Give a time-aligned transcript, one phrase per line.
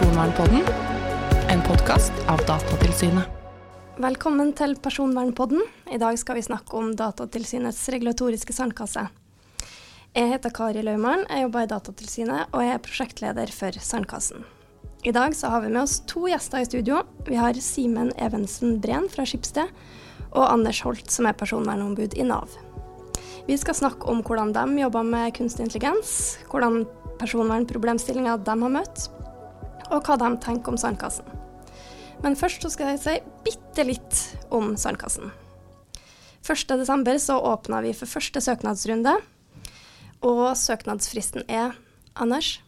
[0.00, 0.62] Personvernpodden,
[1.48, 3.26] en podkast av Datatilsynet.
[4.00, 5.60] Velkommen til Personvernpodden.
[5.92, 9.02] I dag skal vi snakke om Datatilsynets regulatoriske sandkasse.
[10.16, 14.48] Jeg heter Kari Laumann, jeg jobber i Datatilsynet og jeg er prosjektleder for Sandkassen.
[15.04, 17.04] I dag så har vi med oss to gjester i studio.
[17.28, 19.68] Vi har Simen Evensen Breen fra Skipsted
[20.30, 22.56] og Anders Holt, som er personvernombud i Nav.
[23.44, 26.86] Vi skal snakke om hvordan de jobber med kunstig intelligens, hvordan
[27.20, 29.10] personvernproblemstillinger de har møtt,
[29.90, 31.26] og hva de tenker om Sandkassen.
[32.20, 33.14] Men først så skal jeg si
[33.46, 35.30] bitte litt om Sandkassen.
[36.46, 37.18] 1.12.
[37.18, 39.12] så åpna vi for første søknadsrunde,
[40.26, 41.76] og søknadsfristen er
[42.20, 42.58] Anders?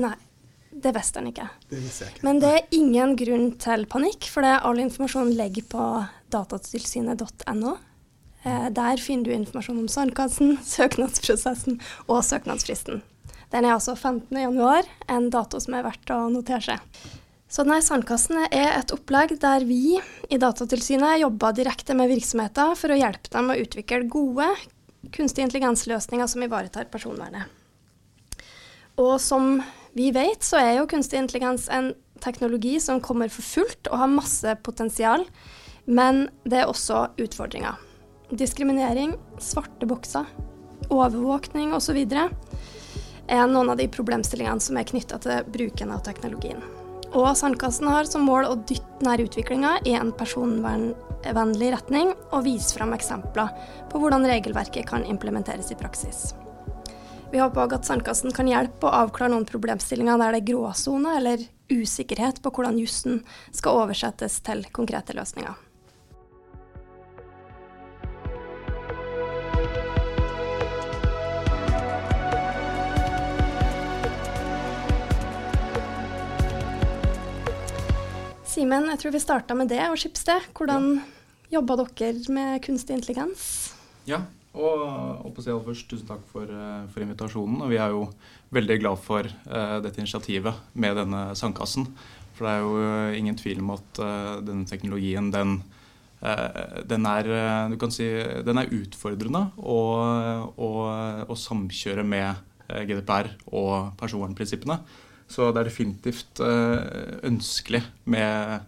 [0.00, 0.14] Nei,
[0.70, 1.48] det visste han ikke.
[1.70, 2.26] Det visste jeg ikke.
[2.26, 5.88] Men det er ingen grunn til panikk, for all informasjon ligger på
[6.34, 7.74] datatilsynet.no.
[8.44, 13.02] Eh, der finner du informasjon om Sandkassen, søknadsprosessen og søknadsfristen.
[13.54, 17.02] Den er altså 15.1, en dato som er verdt å notere seg.
[17.46, 22.90] Så denne Sandkassen er et opplegg der vi i Datatilsynet jobber direkte med virksomheter for
[22.90, 24.48] å hjelpe dem å utvikle gode
[25.14, 27.46] kunstig intelligensløsninger som ivaretar personvernet.
[28.98, 29.60] Og som
[29.94, 31.92] vi vet, så er jo kunstig intelligens en
[32.24, 35.22] teknologi som kommer for fullt og har masse potensial,
[35.86, 37.78] men det er også utfordringer.
[38.34, 40.26] Diskriminering, svarte bokser,
[40.90, 42.00] overvåkning osv.
[43.28, 46.62] er noen av de problemstillingene som er knytta til bruken av teknologien.
[47.14, 52.74] Og Sandkassen har som mål å dytte denne utviklinga i en personvernvennlig retning, og vise
[52.74, 53.52] fram eksempler
[53.90, 56.32] på hvordan regelverket kan implementeres i praksis.
[57.30, 61.16] Vi håper òg at Sandkassen kan hjelpe å avklare noen problemstillinger der det er gråsone
[61.18, 65.54] eller usikkerhet på hvordan jussen skal oversettes til konkrete løsninger.
[78.54, 80.44] Simen, jeg tror vi starta med det og Skipsted.
[80.54, 81.00] Hvordan
[81.50, 83.72] jobba dere med kunstig intelligens?
[84.06, 84.20] Ja,
[84.54, 84.82] og,
[85.26, 87.64] og aller først, tusen takk for, eh, for, invitasjonen.
[87.64, 88.04] Og vi er jo
[88.54, 91.88] veldig glad for uh, dette initiativet med denne sandkassen.
[92.36, 95.56] For det er jo uh, ingen tvil om at uh, denne teknologien, den,
[96.88, 97.26] den, er,
[97.92, 98.06] si,
[98.46, 102.38] den er utfordrende å samkjøre med
[102.86, 104.78] GDPR og personvernprinsippene.
[105.30, 106.40] Så det er definitivt
[107.24, 107.80] ønskelig
[108.12, 108.60] med,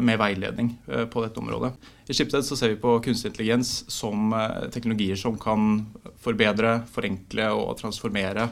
[0.00, 0.70] med veiledning
[1.10, 1.72] på dette området.
[2.08, 4.30] I Schibsted så ser vi på kunstig intelligens som
[4.72, 5.82] teknologier som kan
[6.22, 8.46] forbedre, forenkle og transformere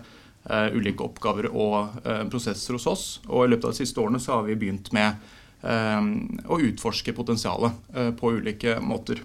[0.74, 1.96] ulike oppgaver og
[2.30, 3.06] prosesser hos oss.
[3.30, 5.16] Og i løpet av de siste årene så har vi begynt med
[5.64, 9.22] å utforske potensialet på ulike måter.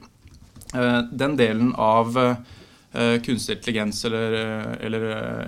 [1.12, 2.16] den delen av
[3.26, 4.32] kunstig intelligens eller,
[4.80, 5.02] eller,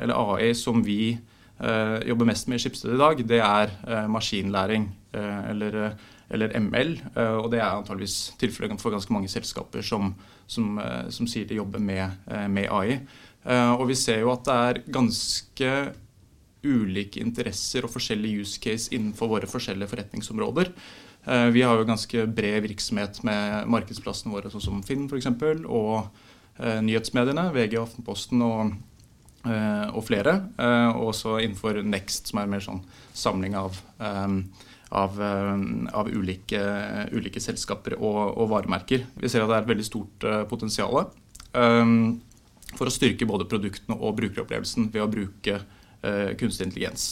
[0.04, 1.18] eller, AI som vi
[1.60, 5.94] jobber mest med i Schibsted i dag, det er maskinlæring eller,
[6.34, 6.96] eller ML.
[7.16, 10.10] og det er antageligvis tilfellet for ganske mange selskaper som,
[10.48, 10.82] som,
[11.14, 12.98] som sier de jobber med, med AI.
[13.44, 15.72] Eh, og vi ser jo at det er ganske
[16.64, 20.72] ulike interesser og forskjellige use case innenfor våre forskjellige forretningsområder.
[21.28, 25.28] Eh, vi har jo ganske bred virksomhet med markedsplassene våre, sånn som Finn f.eks.,
[25.68, 26.08] og
[26.60, 28.78] eh, nyhetsmediene, VG, Aftenposten og,
[29.44, 30.38] og flere.
[30.96, 32.80] Og også innenfor Next, som er mer sånn
[33.18, 36.62] samling av, av, av ulike,
[37.12, 39.04] ulike, selskaper og, og, varemerker.
[39.20, 41.12] Vi ser at det er et veldig stort potensial
[42.74, 45.60] for å styrke både produktene og brukeropplevelsen ved å bruke
[46.40, 47.10] kunstig intelligens.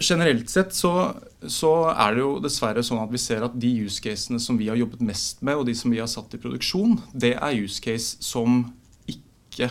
[0.00, 1.14] Generelt sett så,
[1.46, 4.68] så, er det jo dessverre sånn at vi ser at de use casene som vi
[4.70, 7.82] har jobbet mest med, og de som vi har satt i produksjon, det er use
[7.82, 8.64] case som
[9.10, 9.70] ikke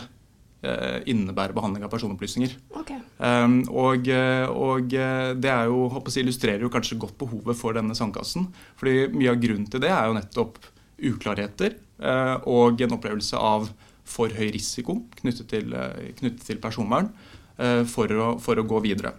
[0.62, 2.52] innebærer behandling av personopplysninger.
[2.78, 3.00] Okay.
[3.18, 8.46] Um, og, og, det er jo, jeg, illustrerer jo kanskje godt behovet for denne sandkassen.
[8.78, 10.60] fordi mye av grunnen til det er jo nettopp
[11.02, 13.66] uklarheter uh, og en opplevelse av
[14.12, 17.12] for høy risiko knyttet til, eh, knyttet til personvern
[17.58, 19.14] uh, for å, for å, gå videre.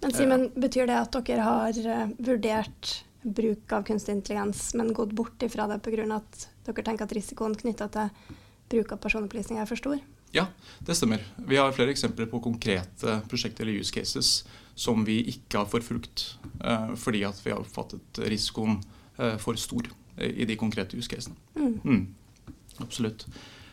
[0.00, 5.12] Men Simen, Betyr det at dere har eh, vurdert bruk av kunstig intelligens, men gått
[5.16, 6.06] bort ifra det pga.
[6.16, 8.36] at dere tenker at risikoen knytta til
[8.70, 10.00] bruk av personopplysninger er for stor?
[10.32, 10.46] Ja,
[10.86, 11.22] det stemmer.
[11.36, 14.44] Vi har flere eksempler på konkrete prosjekter eller use cases
[14.78, 16.24] som vi ikke har forfulgt
[16.62, 18.78] uh, fordi at vi har oppfattet risikoen
[19.18, 19.90] uh, for stor
[20.20, 21.36] i de konkrete use casene.
[21.56, 21.76] Mm.
[21.80, 22.54] Mm,
[22.84, 23.24] absolutt.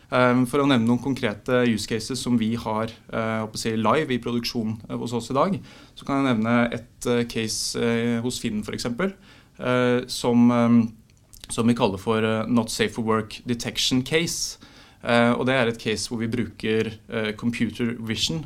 [0.08, 2.88] For å nevne noen konkrete use cases som vi har
[3.60, 5.58] si, live i produksjon hos oss i dag,
[5.92, 7.90] så kan jeg nevne et case
[8.24, 8.88] hos Finn f.eks.
[10.14, 10.48] Som,
[11.52, 14.56] som vi kaller for Not Safe for Work Detection Case.
[15.08, 16.90] Og Det er et case hvor vi bruker
[17.40, 18.42] computer vision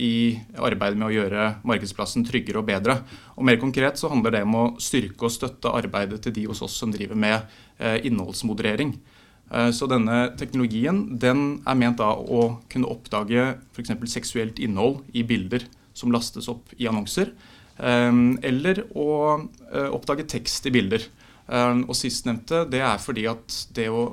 [0.00, 2.96] i arbeidet med å gjøre markedsplassen tryggere og bedre.
[3.36, 6.62] Og Mer konkret så handler det om å styrke og støtte arbeidet til de hos
[6.64, 7.44] oss som driver med
[8.08, 8.94] innholdsmoderering.
[9.74, 13.96] Så denne teknologien den er ment da å kunne oppdage f.eks.
[14.12, 15.64] seksuelt innhold i bilder
[15.96, 17.32] som lastes opp i annonser.
[17.80, 19.08] Eller å
[19.90, 21.08] oppdage tekst i bilder.
[21.50, 24.12] Og sistnevnte det er fordi at det å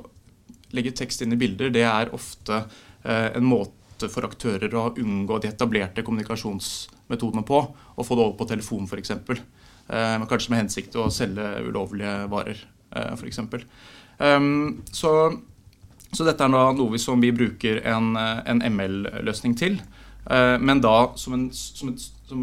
[0.76, 2.62] legge tekst inn i bilder, det er ofte
[3.02, 7.62] eh, en måte for aktører å unngå de etablerte kommunikasjonsmetodene på.
[7.96, 9.14] Og få det over på telefon, f.eks.
[9.16, 13.42] Eh, kanskje med hensikt til å selge ulovlige varer, eh, f.eks.
[14.98, 15.12] Så,
[16.10, 19.76] så dette er noe som vi bruker en, en ML-løsning til.
[20.28, 22.42] Men, da som en, som et, som,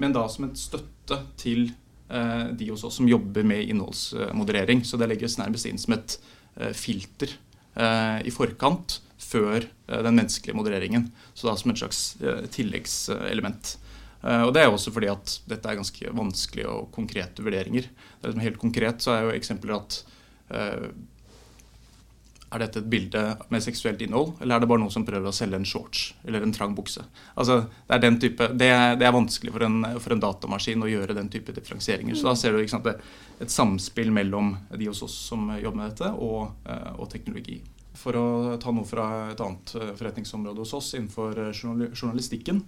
[0.00, 1.68] men da som et støtte til
[2.08, 4.80] de hos oss som jobber med innholdsmoderering.
[4.88, 6.16] Så det legges nærmest inn som et
[6.76, 7.34] filter
[7.78, 11.10] eh, i forkant før eh, den menneskelige modereringen.
[11.34, 12.00] Så da som et slags
[12.54, 13.76] tilleggselement.
[14.18, 17.84] Og Det er også fordi at dette er ganske vanskelige og konkrete vurderinger.
[17.86, 20.00] Det er liksom helt konkret så er jo eksempler at
[22.48, 23.22] er dette et bilde
[23.52, 26.44] med seksuelt innhold, eller er det bare noen som prøver å selge en shorts eller
[26.44, 27.04] en trang bukse?
[27.36, 30.90] Altså, det, er type, det, er, det, er vanskelig for en, for en, datamaskin å
[30.90, 32.16] gjøre den type differensieringer.
[32.16, 36.12] Så da ser du sant, et samspill mellom de hos oss som jobber med dette,
[36.16, 37.60] og, eh, og, teknologi.
[37.98, 38.28] For å
[38.62, 41.98] ta noe fra et annet eh, forretningsområde hos oss innenfor journalistikken.
[42.00, 42.62] journalistikken.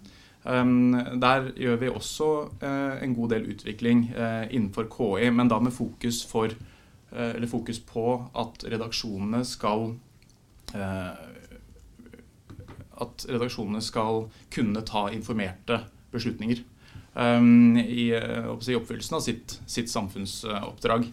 [1.21, 2.27] Der gjør vi også
[2.65, 4.07] en god del utvikling
[4.49, 6.70] innenfor KI, men da med fokus for Eh,
[7.11, 8.05] eller fokus på
[8.39, 9.89] at redaksjonene skal
[10.75, 11.27] eh,
[13.01, 15.81] at redaksjonene skal kunne ta informerte
[16.13, 16.63] beslutninger
[17.15, 21.07] um, i, oppfyllelsen av sitt, sitt samfunnsoppdrag.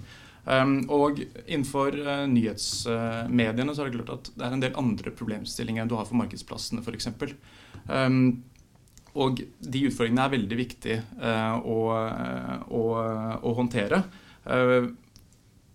[0.47, 1.97] Og innenfor
[2.31, 6.07] nyhetsmediene så er det klart at det er en del andre problemstillinger enn du har
[6.07, 7.09] for markedsplassene f.eks.
[7.91, 8.45] Um,
[9.17, 11.01] og de utfordringene er veldig viktige
[11.67, 11.77] å,
[12.63, 12.83] å,
[13.41, 14.03] å, håndtere.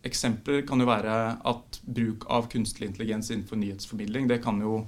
[0.03, 1.15] Eksempler kan jo være
[1.47, 4.81] at bruk av kunstig intelligens innenfor nyhetsformidling det kan jo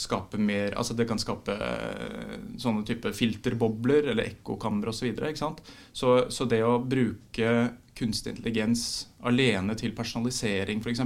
[0.00, 5.10] skape mer, altså det kan skape eh, sånne type filterbobler eller ekkokamre osv.
[5.36, 5.50] Så,
[5.92, 7.54] så, så det å bruke
[7.98, 8.84] kunstig intelligens
[9.26, 11.02] alene til personalisering f.eks.,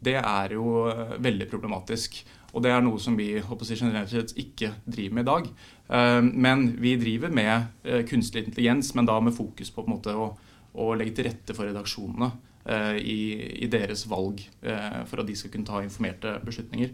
[0.00, 2.20] det er jo eh, veldig problematisk.
[2.50, 5.50] Og det er noe som vi generelt sett ikke driver med i dag.
[5.96, 10.30] Eh, men vi driver med kunstig intelligens, men da med fokus på, på måte, å,
[10.76, 12.30] å legge til rette for redaksjonene.
[12.68, 13.20] Eh, i,
[13.64, 16.90] i, deres valg eh, for at de skal kunne ta informerte beslutninger.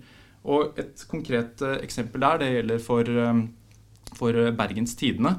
[0.47, 3.11] Og Et konkret eh, eksempel der det gjelder for,
[4.15, 5.35] for Bergens Tidende.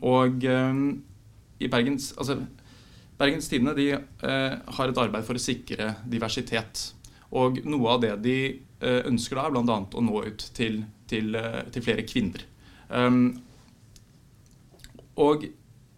[0.00, 2.36] Og i Bergens, altså,
[3.18, 3.88] Bergens Tidende de,
[4.76, 6.94] har et arbeid for å sikre diversitet.
[7.32, 8.38] Og noe av det de
[8.80, 9.76] ønsker da, er bl.a.
[9.84, 11.36] å nå ut til, til,
[11.72, 12.46] til flere kvinner.
[15.16, 15.44] og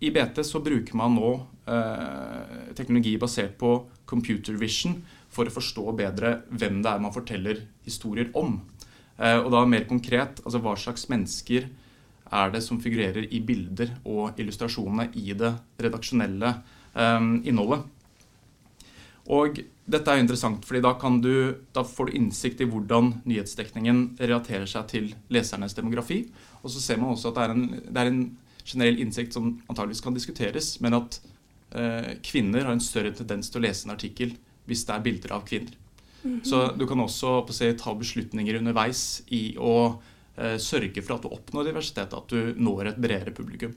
[0.00, 1.30] i BT så bruker man nå
[1.66, 3.72] teknologi basert på
[4.06, 5.00] computer vision
[5.32, 8.60] for å forstå bedre hvem det er man forteller historier om.
[9.16, 11.68] Eh, og da mer konkret, altså hva slags mennesker
[12.36, 17.86] er det som figurerer i bilder og illustrasjonene i det redaksjonelle eh, innholdet.
[19.26, 19.58] Og
[19.90, 20.92] dette er interessant, fordi da,
[21.22, 21.34] du,
[21.74, 26.24] da, får du innsikt i hvordan nyhetsdekningen relaterer seg til lesernes demografi.
[26.62, 28.20] Og så ser man også at det er en, det er en
[28.66, 31.35] generell innsikt som antageligvis kan diskuteres, men at eh,
[32.24, 35.44] kvinner har en større tendens til å lese en artikkel hvis det er bilder av
[35.46, 35.74] kvinner.
[36.22, 36.44] Mm -hmm.
[36.44, 40.02] Så du kan også si, ta beslutninger underveis i å
[40.36, 43.74] eh, sørge for at du oppnår diversitet, at du når et bredere publikum.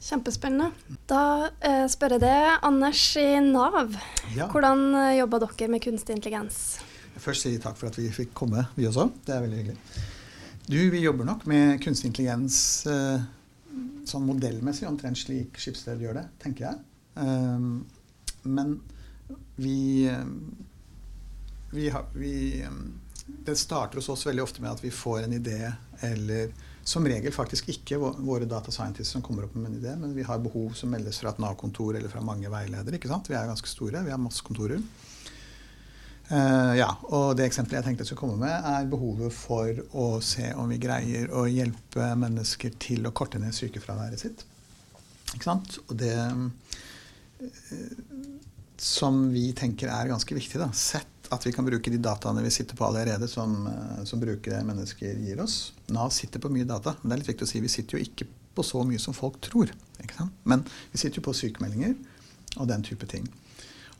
[0.00, 0.70] Kjempespennende.
[1.06, 3.96] Da eh, spør jeg det, Anders i Nav.
[4.36, 4.48] Ja.
[4.48, 6.80] Hvordan jobber dere med kunstig intelligens?
[7.16, 9.10] Først si takk for at vi fikk komme, vi også.
[9.24, 9.78] Det er veldig hyggelig.
[10.66, 13.22] Du, vi jobber nok med kunstig intelligens eh,
[14.04, 16.80] sånn modellmessig omtrent slik Skipsted gjør det, tenker jeg.
[17.16, 17.86] Um,
[18.42, 18.80] men
[19.56, 20.16] vi,
[21.70, 22.66] vi, har, vi
[23.26, 26.52] Det starter hos oss veldig ofte med at vi får en idé, eller
[26.86, 30.22] som regel faktisk ikke våre data scientists som kommer opp med en idé, men vi
[30.22, 33.00] har behov som meldes fra et Nav-kontor eller fra mange veiledere.
[33.00, 34.82] Vi er ganske store, vi har masse kontorer.
[36.26, 40.06] Uh, ja, og Det eksempelet jeg tenkte jeg skulle komme med, er behovet for å
[40.22, 44.46] se om vi greier å hjelpe mennesker til å korte ned sykefraværet sitt.
[45.34, 45.78] Ikke sant?
[45.86, 46.14] Og det
[48.76, 50.70] som vi tenker er ganske viktig, da.
[50.72, 54.62] sett at vi kan bruke de dataene vi sitter på allerede, som, uh, som brukere
[54.64, 55.72] mennesker gir oss.
[55.90, 58.04] Nav sitter på mye data, men det er litt viktig å si vi sitter jo
[58.04, 59.72] ikke på så mye som folk tror.
[60.44, 60.62] Men
[60.92, 61.96] vi sitter jo på sykemeldinger
[62.56, 63.26] og den type ting.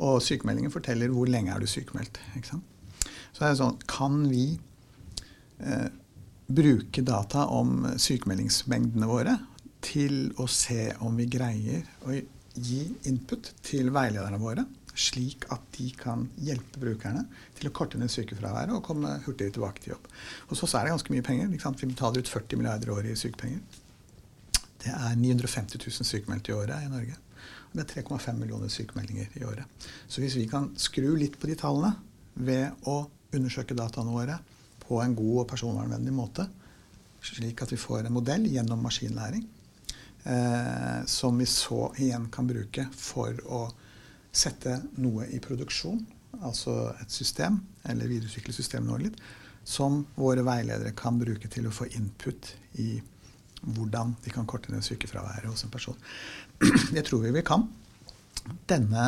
[0.04, 2.20] Og sykemeldingen forteller hvor lenge er du sykemeldt.
[3.36, 4.46] Så er det sånn, kan vi
[5.60, 5.88] eh,
[6.46, 9.36] bruke data om sykemeldingsmengdene våre
[9.84, 12.14] til å se om vi greier å
[12.56, 14.64] gi input til veilederne våre,
[14.96, 17.26] slik at de kan hjelpe brukerne
[17.58, 20.08] til å korte ned sykefraværet og komme hurtigere tilbake til jobb.
[20.50, 21.50] Hos oss er det ganske mye penger.
[21.52, 23.60] Vi betaler ut 40 milliarder året i sykepenger.
[24.86, 27.18] Det er 950 000 sykemeldte i året i Norge.
[27.68, 29.88] Og det er 3,5 millioner sykemeldinger i året.
[30.08, 31.92] Så hvis vi kan skru litt på de tallene
[32.36, 33.02] ved å
[33.36, 34.38] undersøke dataene våre
[34.86, 36.46] på en god og personvernvennlig måte,
[37.26, 39.44] slik at vi får en modell gjennom maskinlæring
[40.26, 43.68] eh, som vi så igjen kan bruke for å
[44.36, 46.04] sette noe i produksjon,
[46.44, 49.16] altså et system, eller videreutvikle systemet vårt litt,
[49.66, 53.02] som våre veiledere kan bruke til å få input i
[53.66, 55.96] hvordan de kan korte ned sykefraværet hos en person.
[56.94, 57.62] Det tror vi vi kan.
[58.70, 59.04] Denne,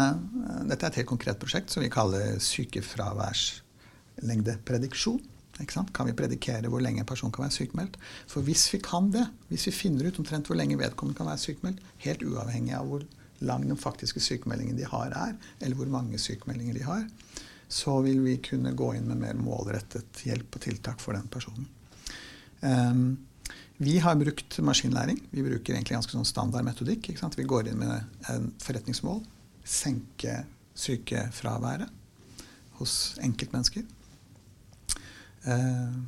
[0.66, 5.20] dette er et helt konkret prosjekt som vi kaller sykefraværslengdeprediksjon.
[5.66, 7.96] Kan vi predikere hvor lenge en person kan være sykemeldt?
[8.30, 11.42] For hvis vi kan det, hvis vi finner ut omtrent hvor lenge vedkommende kan være
[11.42, 13.06] sykemeldt, helt uavhengig av hvor
[13.40, 17.06] lang den faktiske sykemeldingen de har er, eller hvor mange sykemeldinger de har,
[17.68, 21.66] så vil vi kunne gå inn med mer målrettet hjelp og tiltak for den personen.
[22.62, 23.18] Um,
[23.78, 25.20] vi har brukt maskinlæring.
[25.30, 27.12] Vi bruker egentlig ganske sånn standard metodikk.
[27.12, 29.20] Vi går inn med en forretningsmål.
[29.62, 30.40] Senke
[30.78, 31.92] sykefraværet
[32.80, 33.84] hos enkeltmennesker.
[35.44, 35.98] Eh,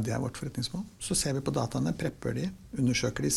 [0.00, 0.84] det er vårt forretningsmål.
[1.00, 3.30] Så ser vi på dataene, prepper de, undersøker de.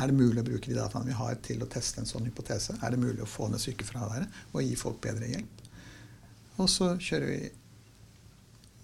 [0.00, 2.76] Er det mulig å bruke de dataene vi har til å teste en sånn hypotese?
[2.80, 5.62] Er det mulig å få ned sykefraværet og gi folk bedre hjelp?
[6.62, 7.42] Og så kjører vi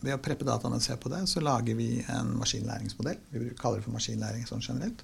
[0.00, 3.18] Ved å preppe dataene og se på det, så lager vi en maskinlæringsmodell.
[3.34, 5.02] Vi kaller det for maskinlæring sånn generelt.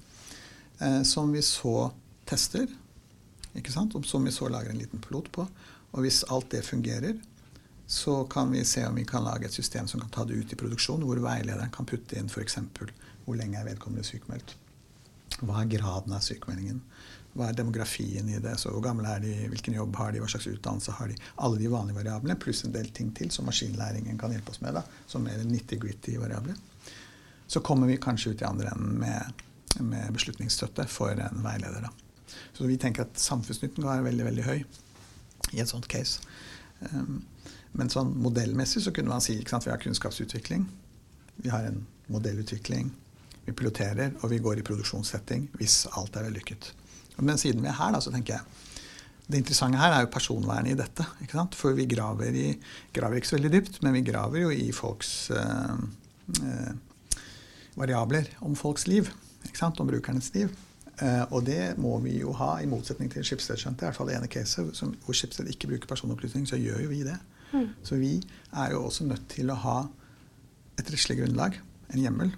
[0.81, 1.91] Eh, som vi så
[2.25, 2.65] tester.
[3.53, 3.93] Ikke sant?
[4.09, 5.45] Som vi så lager en liten pilot på.
[5.93, 7.13] Og hvis alt det fungerer,
[7.87, 10.53] så kan vi se om vi kan lage et system som kan ta det ut
[10.53, 12.57] i produksjon, hvor veilederen kan putte inn f.eks.
[13.25, 14.55] hvor lenge er vedkommende sykemeldt.
[15.39, 16.81] Hva er graden av sykemeldingen?
[17.37, 18.55] Hva er demografien i det?
[18.59, 19.33] Så hvor gamle er de?
[19.51, 20.19] Hvilken jobb har de?
[20.23, 21.15] Hva slags utdannelse har de?
[21.45, 24.75] Alle de vanlige variablene, pluss en del ting til som maskinlæringen kan hjelpe oss med.
[24.79, 26.57] da, Som mer nitty-gritty variabler.
[27.47, 29.45] Så kommer vi kanskje ut i andre enden med,
[29.79, 31.87] med beslutningsstøtte for en veileder.
[31.87, 32.35] da.
[32.53, 34.59] Så vi tenker at samfunnsnytten være veldig, veldig høy
[35.53, 36.19] i et sånt case.
[36.91, 37.21] Um,
[37.71, 40.67] men sånn modellmessig så kunne man si at vi har kunnskapsutvikling.
[41.43, 41.83] Vi har en
[42.13, 42.91] modellutvikling.
[43.47, 46.71] Vi piloterer, og vi går i produksjonssetting hvis alt er vellykket.
[47.17, 48.65] Men siden vi er her, da, så tenker jeg
[49.27, 51.03] det interessante her er jo personvernet i dette.
[51.59, 52.53] For vi graver, i,
[52.95, 55.81] graver ikke så veldig dypt, men vi graver jo i folks øh,
[56.43, 56.69] øh,
[57.75, 59.11] variabler om folks liv.
[59.61, 60.49] Om brukernes liv.
[60.97, 63.85] Uh, og det må vi jo ha, i motsetning til Schibsted skjønte.
[63.85, 67.03] I hvert fall det ene caset hvor Schibsted ikke bruker personopplysning, så gjør jo vi
[67.05, 67.17] det.
[67.53, 67.69] Mm.
[67.83, 68.17] Så vi
[68.51, 69.77] er jo også nødt til å ha
[70.77, 71.57] et rettslig grunnlag,
[71.93, 72.33] en hjemmel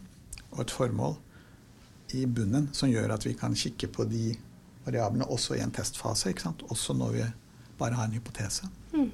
[0.52, 1.18] og et formål
[2.18, 4.34] i bunnen som gjør at vi kan kikke på de
[4.86, 6.34] variablene også i en testfase.
[6.70, 7.26] Også når vi
[7.80, 8.70] bare har en hypotese.
[8.94, 9.12] Mm.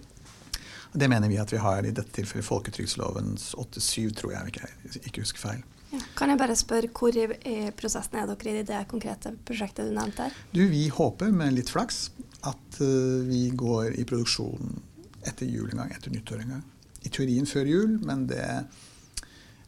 [0.95, 4.69] Det mener vi at vi har i dette tilfellet folketrygdlovens 8-7, tror jeg, ikke,
[5.03, 5.63] ikke husker feil.
[5.91, 5.99] Ja.
[6.17, 10.27] Kan jeg bare spørre, Hvor i prosessen er dere i det konkrete prosjektet du nevnte
[10.27, 10.37] her?
[10.51, 12.09] Du, Vi håper med litt flaks
[12.43, 14.79] at uh, vi går i produksjon
[15.29, 16.65] etter jul en gang, etter nyttår en gang.
[17.05, 18.45] I teorien før jul, men det,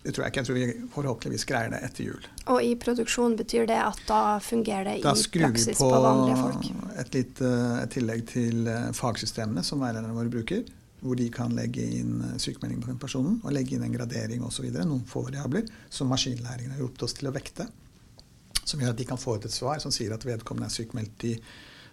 [0.03, 0.41] det tror jeg ikke.
[0.41, 2.27] Jeg tror vi forhåpentligvis greier det etter jul.
[2.53, 6.39] Og i produksjon betyr det at da fungerer det da i praksis på, på vanlige
[6.41, 6.57] folk?
[6.57, 10.65] Da skrur vi på et, lite, et tillegg til eh, fagsystemene som veilederne våre bruker.
[10.97, 14.45] Hvor de kan legge inn eh, sykemelding på den personen og legge inn en gradering
[14.47, 14.71] osv.
[14.79, 17.69] Noen få variabler som maskinlæringen har hjulpet oss til å vekte.
[18.63, 21.29] Som gjør at de kan få ut et svar som sier at vedkommende er sykmeldt
[21.29, 21.37] i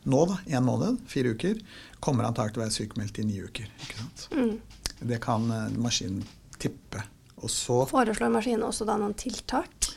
[0.05, 1.61] nå, da, en måned, fire uker,
[2.05, 3.69] kommer antakelig til å være sykemeldt i ni uker.
[3.83, 4.25] ikke sant?
[4.37, 4.57] Mm.
[5.05, 6.25] Det kan uh, maskinen
[6.61, 7.05] tippe.
[7.45, 9.89] Og så Foreslår maskinen også da noen tiltak?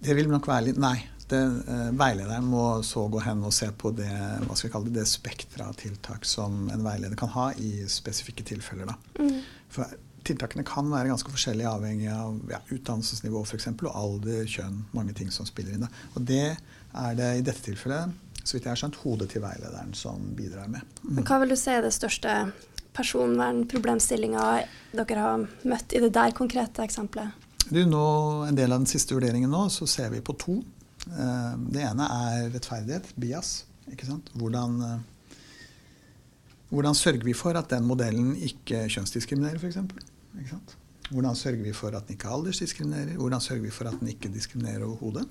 [0.00, 0.98] Det vil nok være litt Nei.
[1.30, 4.90] Det, uh, veilederen må så gå hen og se på det hva skal vi kalle
[4.90, 8.90] det, det spekteret av tiltak som en veileder kan ha i spesifikke tilfeller.
[8.90, 9.22] Da.
[9.22, 9.36] Mm.
[9.70, 14.82] For tiltakene kan være ganske forskjellige avhengig av ja, utdannelsesnivå for eksempel, og alder, kjønn,
[14.96, 15.86] mange ting som spiller inn.
[15.86, 16.08] Da.
[16.14, 18.10] Og det er det i dette tilfellet
[18.44, 20.84] så vidt jeg har skjønt, hodet til veilederen som bidrar med.
[21.04, 21.22] Mm.
[21.28, 22.34] Hva vil du si er det største
[22.96, 24.46] personvernproblemstillinga
[24.96, 27.48] dere har møtt i det der konkrete eksempelet?
[27.70, 28.04] Du, nå,
[28.48, 30.58] En del av den siste vurderingen nå, så ser vi på to.
[31.06, 33.64] Eh, det ene er rettferdighet, bias.
[34.34, 35.36] Hvordan, eh,
[36.70, 39.78] hvordan sørger vi for at den modellen ikke kjønnsdiskriminerer, f.eks.?
[41.10, 43.16] Hvordan sørger vi for at den ikke aldersdiskriminerer?
[43.18, 45.26] Hvordan sørger vi for at den ikke diskriminerer overhodet?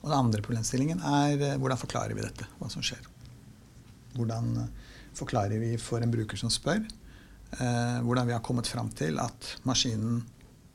[0.00, 3.02] Og den andre problemstillingen er eh, hvordan forklarer vi dette, hva som skjer.
[4.16, 6.84] Hvordan eh, forklarer vi for en bruker som spør,
[7.58, 10.22] eh, hvordan vi har kommet fram til at maskinen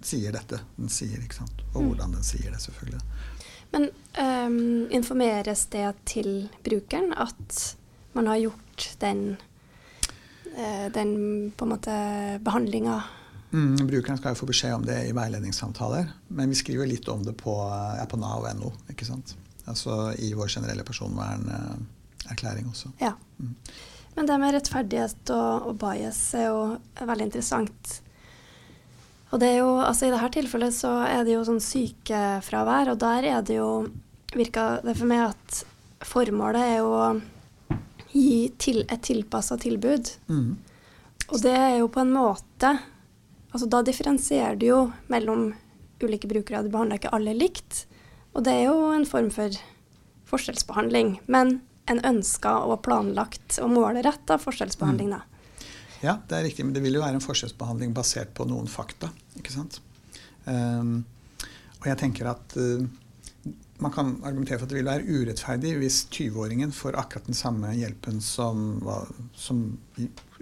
[0.04, 1.64] sier dette den sier, ikke sant?
[1.74, 3.00] og hvordan den sier det, selvfølgelig.
[3.74, 3.88] Men
[4.20, 6.28] um, informeres det til
[6.66, 7.62] brukeren at
[8.14, 9.24] man har gjort den,
[10.54, 11.16] uh, den
[11.58, 11.96] på en måte
[12.46, 13.00] behandlinga?
[13.54, 17.22] Mm, brukeren skal jo få beskjed om det i veiledningssamtaler, men vi skriver litt om
[17.24, 17.54] det på,
[18.00, 18.72] ja, på nav.no.
[18.90, 19.36] ikke sant?
[19.70, 22.90] Altså i vår generelle personvernerklæring også.
[23.00, 23.14] Ja.
[23.38, 23.54] Mm.
[24.16, 26.64] Men det med rettferdighet og, og bias er jo
[26.98, 28.00] veldig interessant.
[29.34, 33.00] Og det er jo, altså I dette tilfellet så er det jo sånn sykefravær, og
[33.02, 33.70] der er det jo
[34.34, 35.64] virka det for meg at
[36.06, 37.08] formålet er jo å
[38.14, 40.12] gi til et tilpassa tilbud.
[40.30, 40.52] Mm.
[41.32, 42.76] Og det er jo på en måte
[43.54, 44.80] altså Da differensierer du jo
[45.14, 45.52] mellom
[46.04, 46.64] ulike brukere.
[46.66, 47.86] Du behandler ikke alle likt.
[48.34, 49.54] Og det er jo en form for
[50.30, 51.20] forskjellsbehandling.
[51.32, 51.60] Men
[51.92, 55.22] en ønska og planlagt og målretta forskjellsbehandling, da.
[56.04, 59.12] Ja, det er riktig, men det vil jo være en forskjellsbehandling basert på noen fakta.
[59.40, 59.80] ikke sant?
[60.44, 61.06] Um,
[61.80, 62.84] og jeg tenker at uh,
[63.84, 67.72] man kan argumentere for at det vil være urettferdig hvis 20-åringen får akkurat den samme
[67.76, 68.82] hjelpen som,
[69.36, 69.64] som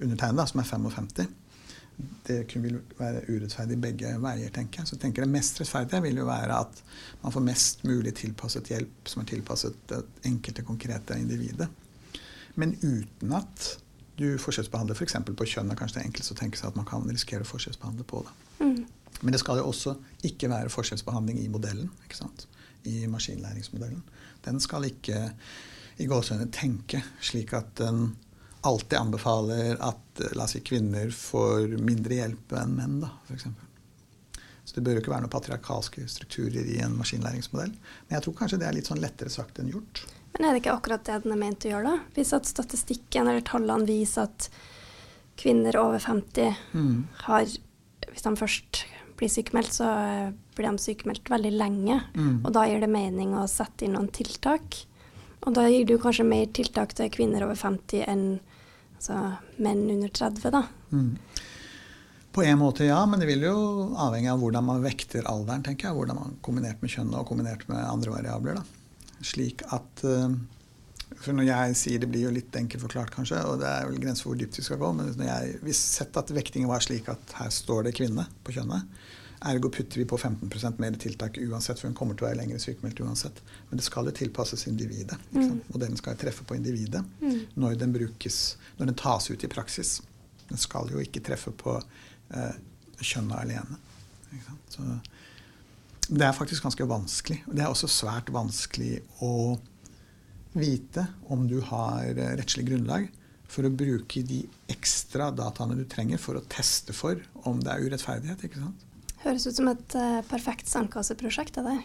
[0.01, 1.29] undertegnede, som er 55
[2.27, 4.91] det vil være urettferdig begge veier, tenker jeg.
[4.91, 6.81] Så tenker det mest rettferdige vil jo være at
[7.21, 11.69] man får mest mulig tilpasset hjelp som er tilpasset det enkelte konkrete individet.
[12.59, 13.67] Men uten at
[14.19, 15.17] du forskjellsbehandler f.eks.
[15.17, 15.71] For på kjønn.
[15.71, 18.33] er kanskje det enkleste å tenke seg at man kan risikere å forskjellsbehandle på det.
[18.61, 18.81] Mm.
[19.21, 19.95] Men det skal jo også
[20.27, 21.89] ikke være forskjellsbehandling i modellen.
[22.05, 22.47] ikke sant?
[22.85, 24.01] I maskinlæringsmodellen.
[24.45, 25.29] Den skal ikke
[26.01, 28.15] i gåsehudet tenke slik at den
[28.61, 33.49] alltid anbefaler at eh, la oss si, kvinner får mindre hjelp enn menn, da, f.eks.
[34.63, 37.73] Så det bør jo ikke være noen patriarkalske strukturer i en maskinlæringsmodell.
[37.73, 40.03] Men jeg tror kanskje det er litt sånn lettere sagt enn gjort.
[40.31, 42.13] Men er det ikke akkurat det den er ment å gjøre, da?
[42.15, 44.47] Hvis at statistikken eller tallene viser at
[45.41, 46.95] kvinner over 50 mm.
[47.25, 47.49] har
[48.11, 48.83] Hvis de først
[49.17, 51.99] blir sykemeldt, så eh, blir de sykemeldt veldig lenge.
[52.15, 52.39] Mm.
[52.45, 54.79] Og da gir det mening å sette inn noen tiltak.
[55.41, 58.25] Og da gir du kanskje mer tiltak til kvinner over 50 enn
[59.01, 60.63] altså, menn under 30, da.
[60.91, 61.17] Mm.
[62.31, 63.55] På en måte ja, men det vil jo
[63.99, 65.63] avhenge av hvordan man vekter alderen.
[65.63, 68.61] tenker jeg, Hvordan man Kombinert med kjønnet og kombinert med andre variabler.
[68.61, 68.63] da.
[69.21, 70.31] Slik at uh,
[71.19, 73.99] For når jeg sier det blir jo litt enkelt forklart, kanskje, og det er vel
[73.99, 76.81] grenser for hvor dypt vi skal gå, men når jeg, hvis sett at vektingen var
[76.81, 78.87] slik at her står det kvinne på kjønnet,
[79.49, 82.61] Ergo putter vi på 15% mer tiltak uansett, for hun kommer til å være lenger
[82.61, 83.39] sykemeldt uansett.
[83.69, 85.17] Men det skal jo tilpasses individet.
[85.33, 85.63] Mm.
[85.71, 87.39] Modellen skal jo treffe på individet mm.
[87.57, 88.41] når den brukes,
[88.77, 89.95] når den tas ut i praksis.
[90.51, 92.59] Den skal jo ikke treffe på eh,
[93.01, 93.79] kjønnet alene.
[94.69, 94.85] Så
[96.11, 97.41] det er faktisk ganske vanskelig.
[97.47, 99.57] Og det er også svært vanskelig å
[100.53, 103.09] vite om du har eh, rettslig grunnlag
[103.51, 107.89] for å bruke de ekstra dataene du trenger for å teste for om det er
[107.89, 108.45] urettferdighet.
[108.47, 108.87] ikke sant?
[109.21, 111.59] Høres ut som et uh, perfekt sandkasseprosjekt.
[111.59, 111.81] Det der.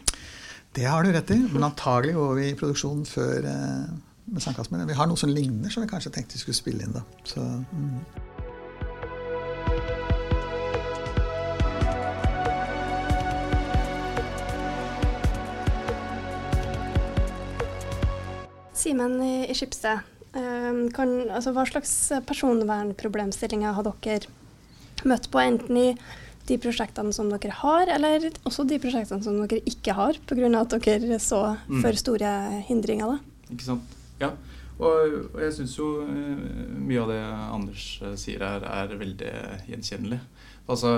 [0.77, 3.91] Det har du rett i, men antagelig går vi i produksjon før uh,
[4.33, 4.77] med sandkassen.
[4.77, 6.97] Men vi har noe som ligner, som vi kanskje tenkte vi skulle spille inn.
[6.97, 7.05] da.
[7.29, 8.01] Så, mm.
[18.77, 20.05] Simen i, i Skipsted,
[20.37, 20.87] um,
[21.29, 21.97] altså, hva slags
[22.29, 25.91] personvernproblemstillinger har dere møtt på, enten i
[26.47, 30.51] de prosjektene som dere har, eller også de prosjektene som dere ikke har, pga.
[30.61, 31.81] at dere så mm.
[31.83, 32.35] for store
[32.69, 33.17] hindringer?
[33.17, 33.51] Da.
[33.55, 33.97] Ikke sant.
[34.21, 34.33] Ja.
[34.77, 36.41] Og, og jeg syns jo uh,
[36.85, 39.33] mye av det Anders uh, sier her, er veldig
[39.71, 40.21] gjenkjennelig.
[40.67, 40.91] Altså,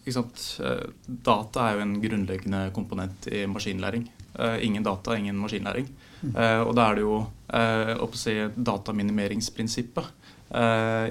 [0.00, 0.42] ikke sant?
[0.58, 4.10] Uh, data er jo en grunnleggende komponent i maskinlæring.
[4.60, 5.86] ingen data, ingen maskinlæring.
[6.20, 6.34] Mm.
[6.66, 7.14] og da er det jo
[8.04, 10.04] å si, dataminimeringsprinsippet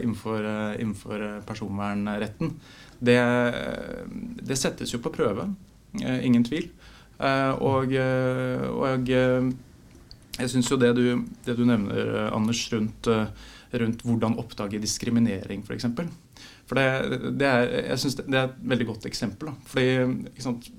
[0.02, 0.46] innenfor,
[0.78, 2.54] innenfor personvernretten
[3.00, 3.20] det,
[4.46, 5.48] det settes jo på prøve.
[6.02, 6.70] Eh, ingen tvil.
[7.20, 9.10] Eh, og, eh, og
[10.36, 11.06] jeg syns jo det du,
[11.46, 13.10] det du, nevner, Anders, rundt,
[13.76, 15.68] rundt hvordan oppdage diskriminering, f.eks.
[15.68, 16.10] For, eksempel.
[16.68, 19.54] for det, det, er, jeg synes det, er et veldig godt eksempel.
[19.54, 19.70] Da.
[19.72, 20.74] Fordi sant,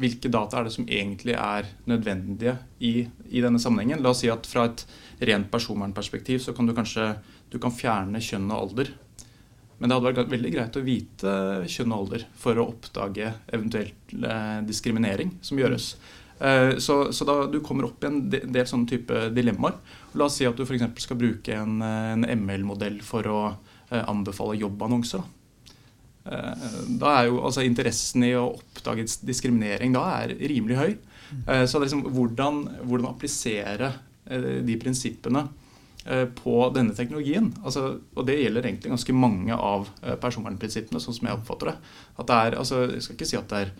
[0.00, 3.98] Hvilke data er det som egentlig er nødvendige i, i, denne sammenhengen?
[4.00, 4.84] La oss si at fra et
[5.28, 7.08] rent personvernperspektiv så kan du kanskje
[7.50, 8.92] du kan fjerne kjønn og alder
[9.80, 11.34] men det hadde vært veldig greit å vite
[11.72, 13.88] kjønn og alder for å oppdage eventuell
[14.28, 15.94] eh, diskriminering som gjøres.
[16.36, 19.78] Eh, så, så, da du kommer opp i en del, sånne type dilemmaer.
[20.20, 20.84] La oss si at du f.eks.
[21.06, 25.24] skal bruke en, en ML-modell for å eh, anbefale jobbannonser.
[26.20, 30.90] Da er jo altså interessen i å oppdage diskriminering da er rimelig høy.
[31.66, 33.88] Så liksom hvordan, hvordan applisere
[34.28, 35.59] de prinsippene eh,
[36.34, 37.50] på denne teknologien.
[37.64, 41.76] Altså, og det gjelder egentlig ganske mange av eh, personvernprinsippene, sånn som jeg oppfatter det.
[42.16, 43.72] At det er, altså, jeg skal ikke si at det er,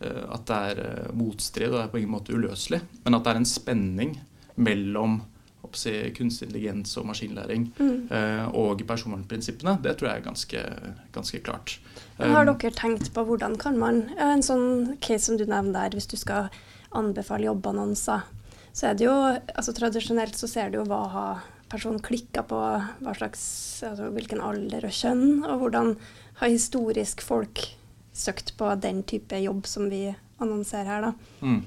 [0.00, 3.24] eh, at det er eh, motstrid og det er på ingen måte uløselig, men at
[3.26, 4.14] det er en spenning
[4.56, 5.18] mellom
[5.76, 8.06] si, kunstig intelligens og maskinlæring Mm.
[8.10, 9.76] eh, og personvernprinsippene.
[9.82, 10.60] Det tror jeg er ganske,
[11.12, 11.78] ganske klart.
[12.18, 15.90] Men har dere tenkt på hvordan kan man En sånn case som du nevner der,
[15.98, 16.48] hvis du skal
[16.94, 18.22] anbefale jobbannonser,
[18.72, 22.60] så er det jo altså Tradisjonelt så ser du jo hva har personen klikka på,
[23.18, 23.42] slags,
[23.86, 25.96] altså hvilken alder og kjønn, og hvordan
[26.40, 27.64] har historisk folk
[28.16, 30.08] søkt på den type jobb som vi
[30.42, 31.12] annonserer her, da.
[31.40, 31.60] mm.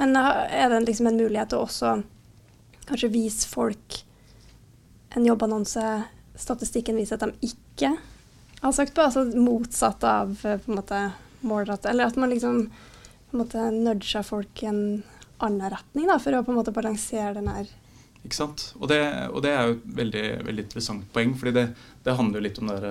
[0.00, 1.98] Men er det liksom en mulighet å også
[2.88, 3.98] kanskje vise folk
[5.14, 5.82] en jobbannonse
[6.38, 7.92] statistikken viser at de ikke
[8.62, 11.00] har søkt på, altså motsatt av eh, på en måte
[11.42, 14.82] målrett, eller at man liksom på en måte nudger folk i en
[15.42, 17.70] annen retning da, for å på en måte balansere den her
[18.22, 18.68] Ikke sant?
[18.78, 19.00] Og det,
[19.32, 21.66] og det er jo et veldig, veldig interessant poeng, fordi det,
[22.06, 22.90] det handler jo litt om der,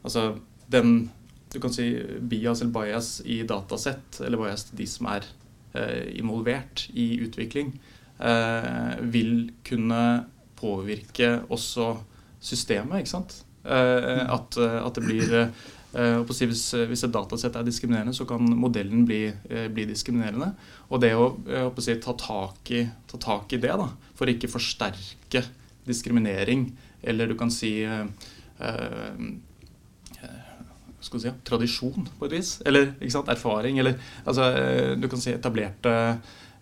[0.00, 0.30] Altså
[0.72, 1.10] den
[1.50, 1.90] du kan si
[2.20, 5.26] bias eller bias i datasett, eller bias til de som er
[5.74, 7.72] eh, involvert i utvikling,
[8.22, 10.02] eh, vil kunne
[10.60, 11.94] påvirke også
[12.40, 13.40] systemet, ikke sant?
[13.64, 18.46] Eh, at, at det blir eh, si, hvis, hvis et datasett er diskriminerende, så kan
[18.54, 20.52] modellen bli, eh, bli diskriminerende.
[20.90, 24.36] Og det å å si, ta, tak i, ta tak i det, da, for å
[24.36, 25.46] ikke forsterke
[25.88, 26.68] diskriminering,
[27.00, 28.04] eller du kan si eh,
[28.60, 29.30] eh,
[31.00, 32.58] skal si, tradisjon, på et vis.
[32.68, 33.78] Eller erfaring.
[33.80, 35.94] Eller altså, eh, du kan si etablerte,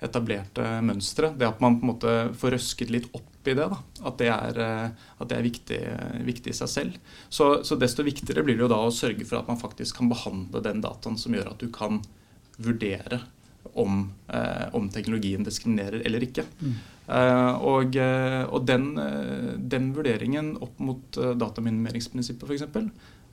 [0.00, 1.32] etablerte mønstre.
[1.36, 3.66] Det at man på en måte får røsket litt opp i det.
[3.66, 3.80] Da.
[4.06, 5.80] At det er, eh, at det er viktig,
[6.28, 7.00] viktig, i seg selv.
[7.28, 10.12] Så, så desto viktigere blir det jo da å sørge for at man faktisk kan
[10.12, 12.02] behandle den dataen som gjør at du kan
[12.58, 13.22] vurdere
[13.78, 16.44] om, eh, om teknologien diskriminerer eller ikke.
[16.60, 16.74] Mm.
[17.08, 18.90] Eh, og eh, og den,
[19.70, 22.66] den vurderingen opp mot uh, dataminemeringsprinsippet f.eks.,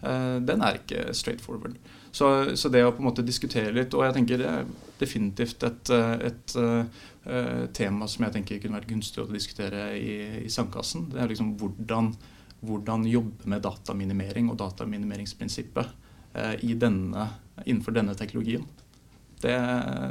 [0.05, 1.75] uh, den er ikke straight forward.
[2.15, 4.67] Så, så det å på en måte diskutere litt Og jeg tenker det er
[5.01, 6.53] definitivt et, et,
[7.25, 10.13] et tema som jeg tenker kunne vært gunstig å diskutere i,
[10.45, 11.09] i Sandkassen.
[11.11, 12.13] Det er liksom hvordan,
[12.63, 15.91] hvordan jobbe med dataminimering og dataminimeringsprinsippet
[16.38, 17.27] eh, i denne,
[17.65, 18.63] innenfor denne teknologien.
[19.45, 19.55] Det,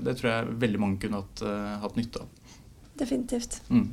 [0.07, 2.59] det tror jeg veldig mange kunne hatt, eh, hatt nytte av.
[3.01, 3.61] Definitivt.
[3.69, 3.89] Mm.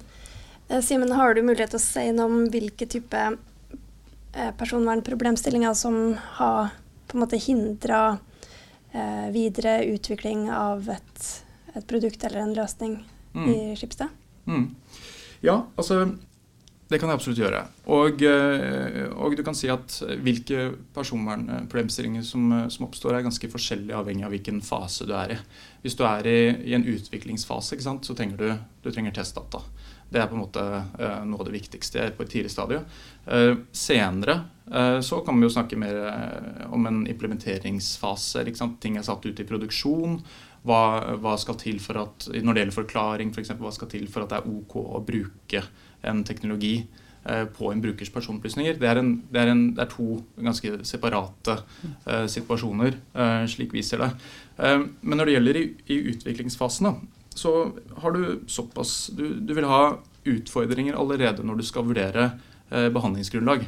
[0.69, 6.01] Eh, Simen, har du mulighet til å si noe om hvilke type eh, personvernproblemstillinger som
[6.37, 6.75] har
[7.07, 8.19] på en måte hindra
[9.31, 11.27] videre utvikling av et,
[11.71, 12.97] et produkt eller en løsning
[13.33, 13.49] Mm.
[13.49, 14.07] i Skipsted?
[14.45, 14.75] Mm.
[15.41, 16.17] Ja, altså
[16.91, 17.59] det kan jeg absolutt gjøre.
[17.95, 23.95] Og, eh, og du kan si at hvilke personvernproblemstillinger som, som oppstår, er ganske forskjellig
[23.95, 25.39] avhengig av hvilken fase du er i.
[25.85, 28.49] Hvis du er i, i en utviklingsfase, sant, så trenger du,
[28.83, 29.63] du trenger testdata.
[30.11, 30.65] Det er på en måte
[30.99, 32.83] eh, noe av det viktigste på et tidlig stadie.
[33.27, 34.41] Eh, senere
[35.03, 35.97] så kan vi jo snakke mer
[36.71, 38.45] om en implementeringsfase.
[38.79, 40.13] Ting er satt ut i produksjon.
[40.63, 43.51] Hva, hva skal til for at, Når det gjelder forklaring, f.eks.
[43.51, 45.65] For hva skal til for at det er OK å bruke
[46.01, 46.85] en teknologi
[47.25, 48.77] eh, på en brukers personopplysninger.
[48.79, 51.57] Det det, det er to ganske separate
[52.05, 54.11] eh, situasjoner, eh, slik vi ser det.
[54.57, 56.95] Eh, men når det gjelder i, i utviklingsfasen,
[57.35, 57.51] så
[58.03, 62.31] har du såpass du, du vil ha utfordringer allerede når du skal vurdere
[62.69, 63.65] eh, behandlingsgrunnlag.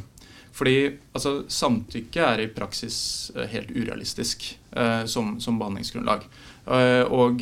[0.53, 4.43] Fordi altså, samtykke er i praksis helt urealistisk
[5.09, 6.27] som, som behandlingsgrunnlag.
[6.63, 7.41] Eh, og,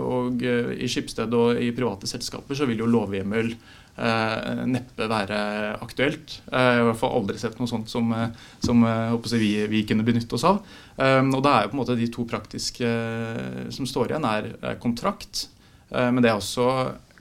[0.00, 3.52] og i Skipsted og i private selskaper så vil jo lovhjemmel
[3.96, 5.38] neppe være
[5.80, 6.40] aktuelt.
[6.52, 8.28] Eh, jeg har i hvert fall aldri sett noe sånt som, eh,
[8.64, 10.60] som eh, jeg, vi, vi kunne benytte oss av.
[10.96, 14.28] Eh, og da er jo på en måte de to praktiske eh, som står igjen,
[14.28, 15.48] er, kontrakt.
[15.90, 16.68] Eh, men det er også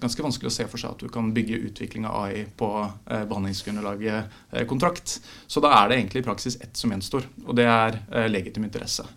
[0.01, 3.23] ganske vanskelig å se for seg at du kan bygge utvikling av AI på eh,
[3.23, 5.19] behandlingsgrunnlaget eh, kontrakt.
[5.47, 8.67] Så da er det egentlig i praksis ett som gjenstår, og det er eh, legitim
[8.67, 9.07] interesse.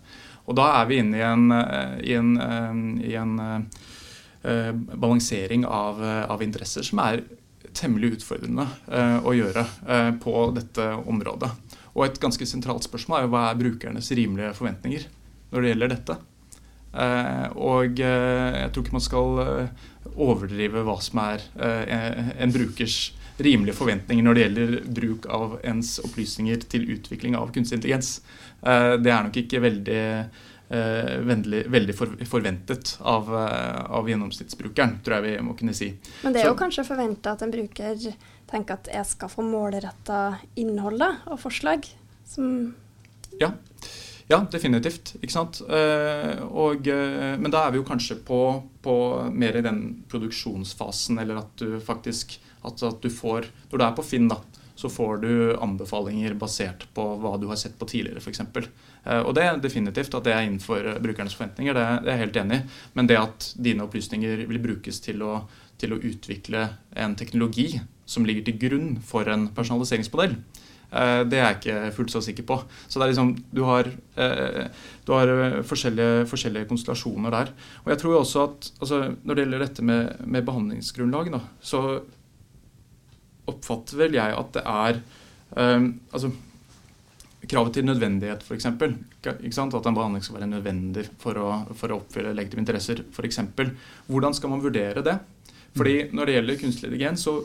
[0.49, 2.79] Og da er vi inne i en, eh, i en, eh,
[3.11, 7.21] i en eh, balansering av, eh, av interesser som er
[7.75, 11.51] temmelig utfordrende eh, å gjøre eh, på dette området.
[11.95, 15.07] Og et ganske sentralt spørsmål er jo hva er brukernes rimelige forventninger
[15.51, 16.17] når det gjelder dette.
[16.89, 19.41] Eh, og jeg tror ikke man skal
[20.15, 26.65] overdrive hva som er en brukers rimelige forventninger når det gjelder bruk av ens opplysninger
[26.71, 28.17] til utvikling av kunstig intelligens.
[28.59, 30.01] Det er nok ikke veldig,
[30.69, 35.91] eh, vennlig, veldig for, forventet av, eh, av gjennomsnittsbrukeren, tror jeg vi må kunne si.
[36.23, 38.13] Men det er jo Så- kanskje forventa at en bruker
[38.49, 41.85] tenker at jeg skal få målretta innhold og forslag.
[42.25, 42.75] Som
[43.39, 43.51] Ja,
[44.29, 45.15] ja definitivt.
[45.21, 45.61] Ikke sant?
[45.69, 51.37] Eh, og, men da er vi jo kanskje på, på mer i den produksjonsfasen, eller
[51.43, 54.35] at du faktisk At, at du får, Når du er på Finn, da,
[54.79, 58.39] så får du anbefalinger basert på hva du har sett på tidligere, f.eks.
[59.03, 62.21] Eh, og det er definitivt at det er innenfor eh, brukernes forventninger, det, er jeg
[62.21, 62.77] helt enig i.
[62.95, 65.41] Men det at dine opplysninger vil brukes til å,
[65.81, 66.61] til å utvikle
[66.95, 67.73] en teknologi
[68.07, 70.37] som ligger til grunn for en personaliseringsmodell,
[70.95, 72.61] eh, det er jeg ikke fullt så sikker på.
[72.87, 75.33] Så liksom, du har, du har
[75.67, 77.51] forskjellige, forskjellige, konstellasjoner der.
[77.83, 81.83] Og jeg tror også at altså, Når det gjelder dette med, med behandlingsgrunnlag, da, så
[83.49, 85.01] oppfatter vel jeg at det er
[85.57, 86.31] um, altså,
[87.49, 88.65] Kravet til nødvendighet, f.eks.
[88.67, 93.39] At en behandling skal være nødvendig for å, for å oppfylle legitime interesser, f.eks.
[94.11, 95.15] Hvordan skal man vurdere det?
[95.77, 96.11] Fordi mm.
[96.17, 97.37] Når det gjelder kunstig intelligens, så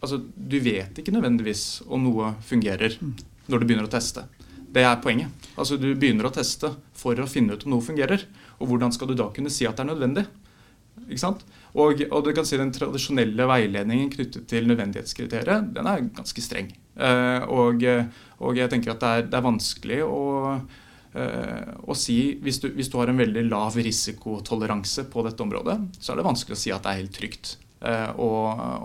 [0.00, 3.14] altså, du vet ikke nødvendigvis om noe fungerer mm.
[3.52, 4.24] når du begynner å teste.
[4.68, 5.48] Det er poenget.
[5.56, 8.24] Altså, Du begynner å teste for å finne ut om noe fungerer.
[8.58, 10.26] Og hvordan skal du da kunne si at det er nødvendig?
[11.06, 11.44] Ikke sant?
[11.76, 16.70] Og, og, du kan si Den tradisjonelle veiledningen knyttet til nødvendighetskriteriet den er ganske streng.
[16.96, 17.84] Eh, og,
[18.40, 20.22] og, jeg tenker at det er, det er vanskelig å,
[21.12, 25.78] eh, å si hvis du, hvis du, har en veldig lav risikotoleranse på dette området,
[26.00, 27.54] så er det vanskelig å si at det er helt trygt
[27.84, 28.30] eh, å,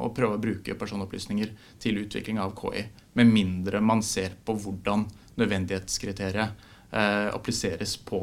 [0.04, 2.86] å, prøve å bruke personopplysninger til utvikling av KI.
[3.17, 5.08] Med mindre man ser på hvordan
[5.39, 8.19] nødvendighetskriteriet appliseres på,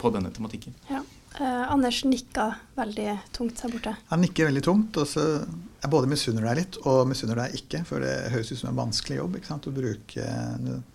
[0.00, 0.72] på denne tematikken.
[0.88, 1.02] Ja.
[1.36, 3.94] Uh, Anders nikka veldig tungt her borte.
[4.10, 4.96] Han nikker veldig tungt.
[4.98, 8.62] og så Jeg både misunner deg litt og misunner deg ikke, for det høres ut
[8.62, 9.68] som en vanskelig jobb ikke sant?
[9.68, 10.24] å bruke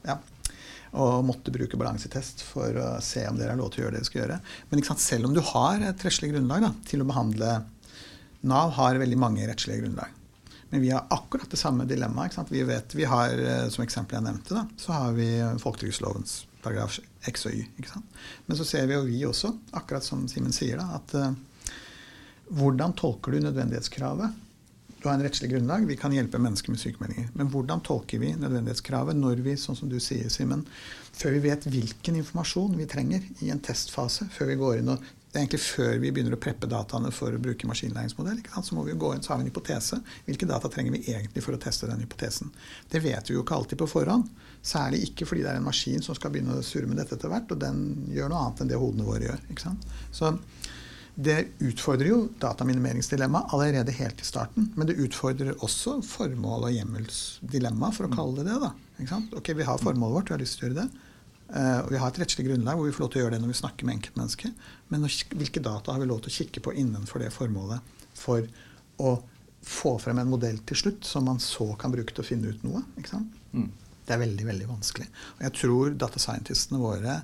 [0.04, 0.17] ja,
[0.93, 4.02] og måtte bruke balansetest for å se om dere har lov til å gjøre det
[4.02, 4.41] dere skal gjøre.
[4.69, 7.62] Men sant, selv om du har et rettslig grunnlag da, til å behandle
[8.43, 10.12] Nav har veldig mange rettslige grunnlag.
[10.74, 12.36] Men vi har akkurat det samme dilemmaet.
[12.50, 15.28] Vi vet, vi har, eh, Som eksempel jeg nevnte, da, så har vi
[15.62, 16.99] folketrygdlovens paragraf
[17.30, 17.65] X og Y.
[17.80, 18.21] Ikke sant?
[18.47, 21.73] Men så ser vi jo vi også, akkurat som Simen sier, da, at uh,
[22.54, 24.41] hvordan tolker du nødvendighetskravet?
[25.04, 27.28] Du har en rettslig grunnlag, vi kan hjelpe mennesker med sykemeldinger.
[27.36, 30.63] Men hvordan tolker vi nødvendighetskravet når vi, sånn som du sier, Simen,
[31.12, 35.12] før vi vet hvilken informasjon vi trenger i en testfase, før vi går inn og
[35.34, 38.43] det er egentlig før vi begynner å preppe dataene for å bruke maskinlæringsmodell.
[38.62, 39.97] Så må vi gå inn, så har vi en hypotese.
[40.28, 42.52] Hvilke data trenger vi egentlig for å teste den hypotesen?
[42.91, 44.30] Det vet vi jo ikke alltid på forhånd.
[44.63, 47.32] Særlig ikke fordi det er en maskin som skal begynne å surre med dette etter
[47.32, 47.82] hvert, og den
[48.15, 49.41] gjør noe annet enn det hodene våre gjør.
[49.52, 49.88] ikke sant?
[50.15, 50.32] Så
[51.13, 54.71] det utfordrer jo dataminimeringsdilemmaet allerede helt i starten.
[54.80, 58.60] Men det utfordrer også formål- og hjemmelsdilemma, for å kalle det det.
[58.63, 58.71] da.
[58.97, 59.36] Ikke sant?
[59.38, 61.10] Ok, Vi har formålet vårt, vi har lyst til å gjøre det.
[61.54, 63.41] Uh, og vi har et rettslig grunnlag hvor vi får lov til å gjøre det
[63.43, 64.65] når vi snakker med enkeltmennesket.
[64.89, 68.47] Men hvilke data har vi lov til å kikke på innenfor det formålet for
[68.97, 69.12] å
[69.63, 72.65] få frem en modell til slutt som man så kan bruke til å finne ut
[72.65, 72.82] noe?
[72.97, 73.21] ikke
[73.54, 73.69] Mm.
[74.04, 75.08] Det er veldig veldig vanskelig.
[75.38, 77.22] Og jeg tror data scientistene våre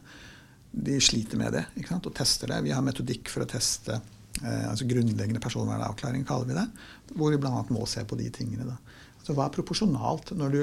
[0.70, 1.66] de sliter med det
[1.98, 2.62] og tester det.
[2.68, 6.68] Vi har metodikk for å teste eh, altså grunnleggende personvernavklaring, kaller vi det.
[7.16, 7.64] Hvor vi bl.a.
[7.74, 8.68] må se på de tingene.
[8.70, 8.78] Da.
[9.18, 10.62] Altså, hva er proporsjonalt når du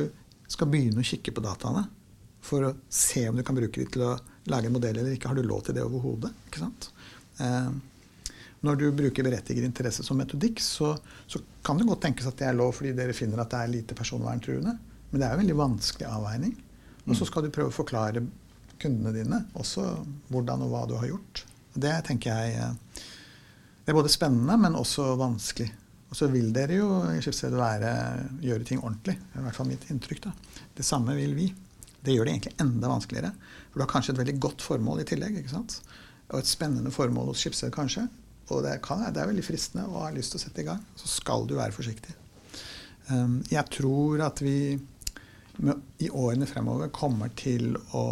[0.53, 1.89] skal begynne å kikke på dataene?
[2.47, 4.15] for å se om du kan bruke dem til å
[4.53, 5.31] lage en modell eller ikke.
[5.31, 6.33] Har du lov til det overhodet?
[6.49, 6.91] ikke sant?
[7.43, 7.71] Eh,
[8.67, 10.95] når du bruker berettiget interesse som metodikk, så,
[11.27, 13.73] så, kan det godt tenkes at det er lov fordi dere finner at det er
[13.73, 14.77] lite personverntruende.
[15.11, 16.57] Men det er jo en veldig vanskelig avveining.
[17.07, 17.29] Og så mm.
[17.31, 18.25] skal du prøve å forklare
[18.83, 19.85] kundene dine også
[20.33, 21.45] hvordan og hva du har gjort.
[21.77, 23.05] Det tenker jeg eh,
[23.87, 25.69] det er både spennende, men også vanskelig.
[26.11, 27.91] Og så vil dere jo i Skipsstedet være,
[28.43, 29.15] gjøre ting ordentlig.
[29.15, 30.25] Det er i hvert fall mitt inntrykk.
[30.25, 30.33] da.
[30.75, 31.47] Det samme vil vi.
[32.03, 33.31] Det gjør det egentlig enda vanskeligere.
[33.71, 35.39] For du har kanskje et veldig godt formål i tillegg.
[35.39, 35.77] ikke sant?
[36.33, 38.09] Og et spennende formål hos Skipsstedet, kanskje.
[38.51, 40.83] Og det, kan, det, er veldig fristende og har lyst til å sette i gang.
[40.99, 42.19] Så skal du være forsiktig.
[43.07, 44.81] Um, jeg tror at vi
[45.99, 48.05] i årene fremover kommer til å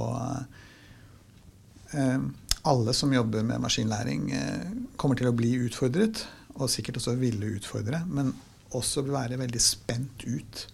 [1.93, 2.31] um,
[2.65, 6.25] Alle som jobber med maskinlæring, uh, kommer til å bli utfordret.
[6.55, 8.01] Og sikkert også ville utfordre.
[8.09, 8.33] Men
[8.75, 10.67] også være veldig spent ut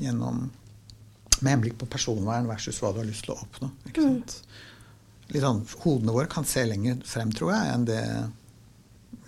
[0.00, 0.48] gjennom
[1.38, 3.70] med henblikk på personvern versus hva du har lyst til å oppnå.
[3.90, 4.10] ikke mm.
[4.10, 4.34] sant?
[5.28, 8.02] Litt sånn, Hodene våre kan se lenger frem, tror jeg, enn det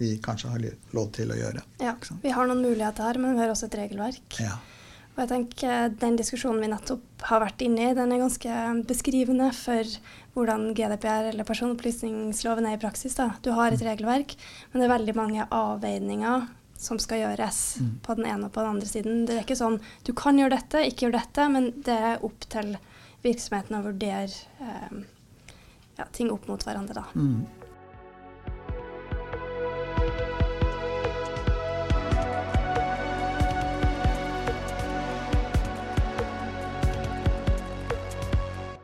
[0.01, 0.65] vi kanskje har
[0.97, 1.63] lov til å gjøre.
[1.83, 4.39] Ja, Vi har noen muligheter her, men vi har også et regelverk.
[4.41, 4.57] Ja.
[5.17, 9.51] Og jeg tenker Den diskusjonen vi nettopp har vært inne i, den er ganske beskrivende
[9.57, 9.97] for
[10.37, 13.19] hvordan GDPR eller personopplysningsloven er i praksis.
[13.19, 13.33] Da.
[13.45, 13.89] Du har et mm.
[13.91, 14.37] regelverk,
[14.71, 16.47] men det er veldig mange avveininger
[16.81, 17.93] som skal gjøres mm.
[18.07, 19.25] på den ene og på den andre siden.
[19.29, 22.47] Det er ikke sånn du kan gjøre dette, ikke gjøre dette, men det er opp
[22.53, 22.77] til
[23.21, 24.33] virksomheten å vurdere
[24.65, 25.03] eh,
[25.99, 27.05] ja, ting opp mot hverandre, da.
[27.13, 27.60] Mm.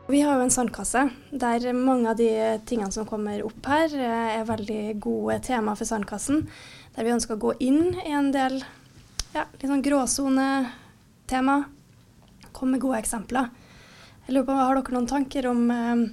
[0.07, 1.01] Vi har jo en sandkasse
[1.35, 2.29] der mange av de
[2.63, 6.45] tingene som kommer opp her, eh, er veldig gode tema for Sandkassen
[6.95, 8.61] der vi ønsker å gå inn i en del
[9.33, 11.57] ja, litt sånn gråsonetema.
[12.55, 13.49] Kom med gode eksempler.
[14.25, 16.05] Jeg lurer på, Har dere noen tanker om eh,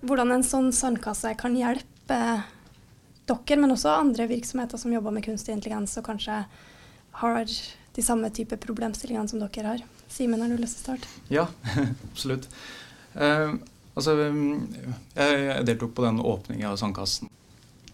[0.00, 2.20] hvordan en sånn sandkasse kan hjelpe
[3.28, 6.46] dere, men også andre virksomheter som jobber med kunstig intelligens og kanskje
[7.20, 7.44] har
[8.00, 9.82] de samme type problemstillingene som dere har?
[10.08, 11.10] Simen, har du lyst til å starte?
[11.28, 11.44] Ja,
[12.10, 12.48] absolutt.
[13.12, 13.58] Uh,
[13.92, 17.28] altså, jeg deltok på den åpningen av Sandkassen.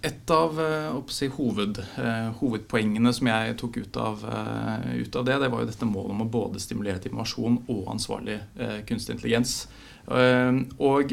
[0.06, 4.22] Et av uh, si, hoved, uh, hovedpoengene som jeg tok ut av,
[4.94, 7.90] ut av, det, det var jo dette målet om å både stimulere til innovasjon og
[7.96, 8.38] ansvarlig
[8.86, 9.58] kunstig intelligens.
[10.06, 11.12] og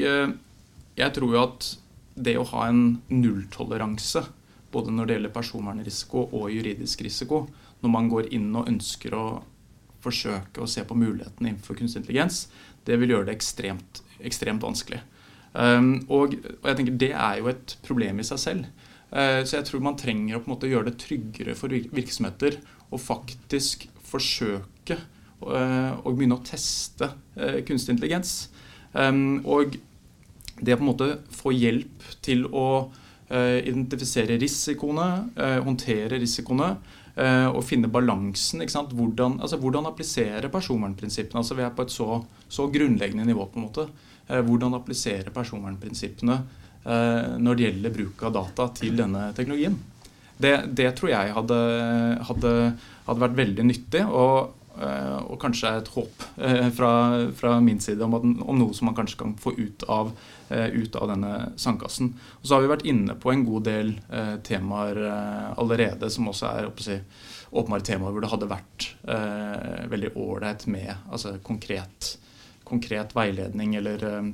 [0.93, 1.69] jeg tror jo at
[2.13, 4.21] det å ha en nulltoleranse
[4.73, 7.43] både når det gjelder personvernrisiko og juridisk risiko,
[7.83, 9.25] når man går inn og ønsker å
[10.03, 12.47] forsøke å se på mulighetene innenfor kunstig intelligens,
[12.87, 15.01] det vil gjøre det ekstremt, ekstremt vanskelig.
[15.53, 18.87] Um, og, og, jeg tenker Det er jo et problem i seg selv.
[19.13, 22.57] Uh, så jeg tror man trenger å på en måte gjøre det tryggere for virksomheter
[22.93, 28.49] å faktisk forsøke uh, å begynne å teste uh, kunstig intelligens.
[28.93, 29.77] Um, og
[30.59, 35.07] det å på en måte få hjelp til å uh, identifisere risikoene,
[35.65, 36.75] håndtere risikoene
[37.13, 38.63] og finne balansen.
[38.65, 41.43] Hvordan, altså, hvordan, applisere personvernprinsippene?
[41.43, 42.07] Altså, vi er på et så,
[42.49, 43.45] så, grunnleggende nivå.
[43.45, 43.85] på en måte.
[44.27, 46.39] hvordan applisere personvernprinsippene
[47.37, 49.77] når det gjelder bruk av data til denne teknologien.
[50.41, 51.59] Det, det tror jeg hadde,
[52.31, 52.51] hadde,
[53.05, 54.01] hadde vært veldig nyttig.
[54.09, 56.93] og Eh, og kanskje et håp eh, fra,
[57.37, 60.09] fra min side om, at, om, noe som man kanskje kan få ut av,
[60.49, 62.13] eh, ut av denne sandkassen.
[62.41, 63.93] Og så har vi vært inne på en god del
[64.47, 64.97] temaer
[65.59, 66.97] allerede som også er si,
[67.53, 72.15] åpenbare temaer hvor det hadde vært eh, veldig ålreit med altså, konkret,
[72.65, 74.33] konkret, veiledning eller eh,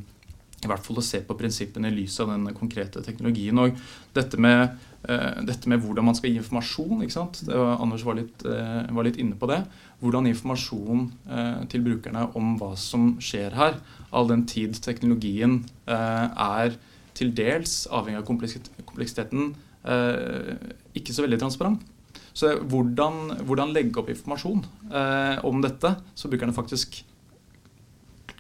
[0.60, 3.60] i hvert fall å se på prinsippene i lys av den konkrete teknologien.
[3.62, 3.80] Og
[4.16, 7.06] dette med, eh, dette med hvordan man skal gi informasjon.
[7.06, 7.40] ikke sant?
[7.48, 9.62] Var, Anders var litt, var litt inne på det
[10.00, 13.80] hvordan informasjon eh, til brukerne om hva som skjer her,
[14.16, 16.78] all den tid teknologien eh, er
[17.18, 19.52] til dels, avhengig av kompleksiteten,
[19.84, 20.54] eh,
[20.96, 21.84] ikke så veldig transparent.
[22.32, 27.02] Så hvordan, hvordan legge opp informasjon eh, om dette, så brukerne faktisk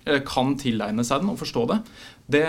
[0.06, 1.82] eh, kan tilegne seg den og forstå det,
[2.29, 2.45] det,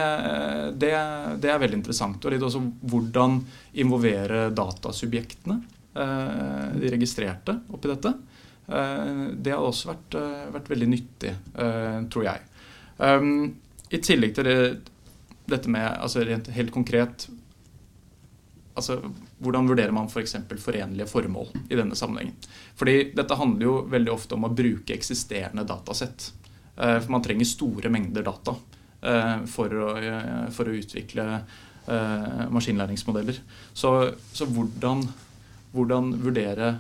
[0.77, 0.93] det,
[1.41, 2.21] det er veldig interessant.
[2.21, 2.61] Og litt også
[2.93, 3.39] hvordan
[3.81, 5.57] involvere datasubjektene,
[5.97, 8.13] eh, de registrerte, oppi dette.
[8.69, 11.33] Eh, det har også vært, eh, vært veldig nyttig,
[12.13, 12.47] tror jeg.
[13.91, 14.57] I tillegg til det,
[15.49, 17.31] dette med altså helt konkret
[18.77, 18.99] altså
[19.41, 20.35] Hvordan vurderer man f.eks.
[20.49, 22.37] For forenlige formål i denne sammenhengen?
[22.77, 26.27] Fordi dette handler jo veldig ofte om å bruke eksisterende datasett.
[26.77, 28.55] For man trenger store mengder data
[29.01, 29.87] for å,
[30.53, 31.25] for å utvikle
[32.53, 33.39] maskinlæringsmodeller.
[33.73, 33.93] Så,
[34.37, 35.07] så hvordan,
[35.73, 36.75] hvordan, vurdere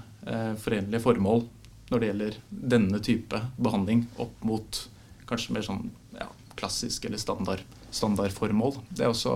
[0.60, 1.46] forenlige formål
[1.90, 2.36] når det gjelder
[2.74, 4.82] denne type behandling opp mot
[5.30, 5.86] kanskje mer sånn
[6.18, 6.28] ja,
[6.58, 7.62] klassisk eller standard,
[7.94, 8.78] standardformål.
[8.88, 9.34] Det også,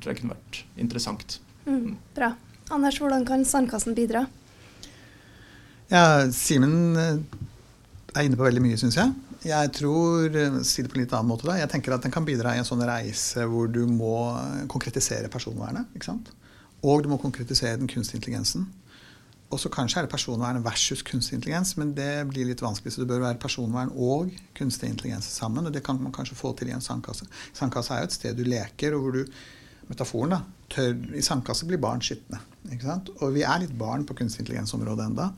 [0.00, 1.38] tror jeg kunne vært interessant.
[1.66, 2.34] Mm, bra.
[2.70, 4.24] Anders, hvordan kan Sandkassen bidra?
[5.90, 7.16] Ja, Simen eh,
[8.14, 9.10] er inne på veldig mye, syns jeg.
[9.46, 12.12] Jeg tror, eh, si det på en litt annen måte da, jeg tenker at den
[12.12, 14.36] kan bidra i en sånn reise hvor du må
[14.68, 15.88] konkretisere personvernet.
[15.96, 16.28] ikke sant?
[16.84, 18.68] Og du må konkretisere den kunstige intelligensen.
[19.50, 22.92] Og så kanskje er det personvern versus kunstig intelligens, men det blir litt vanskelig.
[22.94, 25.66] Så det bør være personvern og kunstig intelligens sammen.
[25.66, 27.26] Og det kan man kanskje få til i en sandkasse.
[27.52, 29.24] Sandkasse er jo et sted du leker, og hvor du
[29.90, 30.44] Metaforen, da.
[30.70, 32.38] Tør, I sandkasse blir barn skitne.
[33.18, 35.32] Og vi er litt barn på kunstig intelligens-området enda.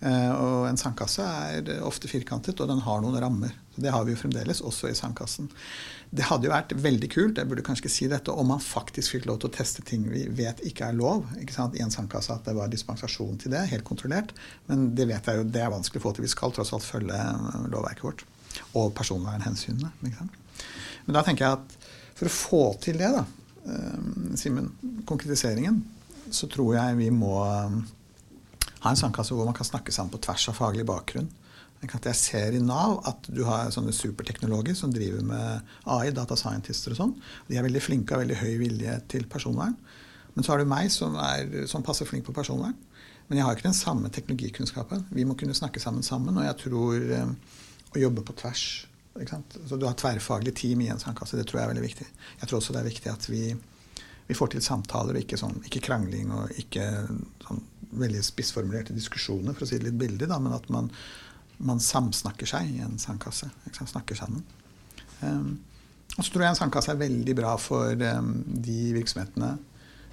[0.00, 3.52] Uh, og en sandkasse er ofte firkantet, og den har noen rammer.
[3.80, 5.50] Det har vi jo fremdeles, også i sandkassen.
[6.10, 9.28] Det hadde jo vært veldig kult jeg burde kanskje si dette, om man faktisk fikk
[9.28, 11.22] lov til å teste ting vi vet ikke er lov.
[11.38, 11.76] Ikke sant?
[11.78, 14.34] I en sandkasse at det var dispensasjon til det, helt kontrollert.
[14.66, 16.26] Men det vet jeg jo, det er vanskelig å få til.
[16.26, 18.26] Vi skal tross alt følge eh, lovverket vårt.
[18.80, 19.92] Og personvernhensynene.
[20.02, 20.66] Ikke sant?
[21.06, 21.78] Men da tenker jeg at
[22.18, 23.24] for å få til det, da,
[23.70, 24.72] eh, Simen,
[25.08, 25.78] konkretiseringen,
[26.34, 27.80] så tror jeg vi må eh,
[28.80, 31.30] ha en sandkasse hvor man kan snakke sammen på tvers av faglig bakgrunn.
[31.80, 36.92] Jeg ser i Nav at du har sånne superteknologer som driver med AI, data scientister
[36.92, 37.14] og sånn.
[37.48, 39.78] De er veldig flinke og har veldig høy vilje til personvern.
[40.34, 42.76] Men så har du meg som, er, som passer flink på personvern.
[43.30, 45.06] Men jeg har ikke den samme teknologikunnskapen.
[45.14, 46.36] Vi må kunne snakke sammen sammen.
[46.36, 47.34] Og jeg tror eh,
[47.94, 48.68] å jobbe på tvers
[49.66, 51.36] Så Du har tverrfaglig team i en sandkasse.
[51.38, 52.06] Det tror jeg er veldig viktig.
[52.40, 53.42] Jeg tror også det er viktig at vi,
[54.28, 56.86] vi får til samtaler, og ikke, sånn, ikke krangling og ikke
[57.46, 60.92] sånn veldig spissformulerte diskusjoner, for å si det litt billig, da, men at man
[61.60, 63.50] man samsnakker seg i en sandkasse.
[63.68, 64.44] Snakker sammen.
[65.20, 65.58] Um,
[66.16, 68.30] og så tror jeg en sandkasse er veldig bra for um,
[68.64, 69.58] de virksomhetene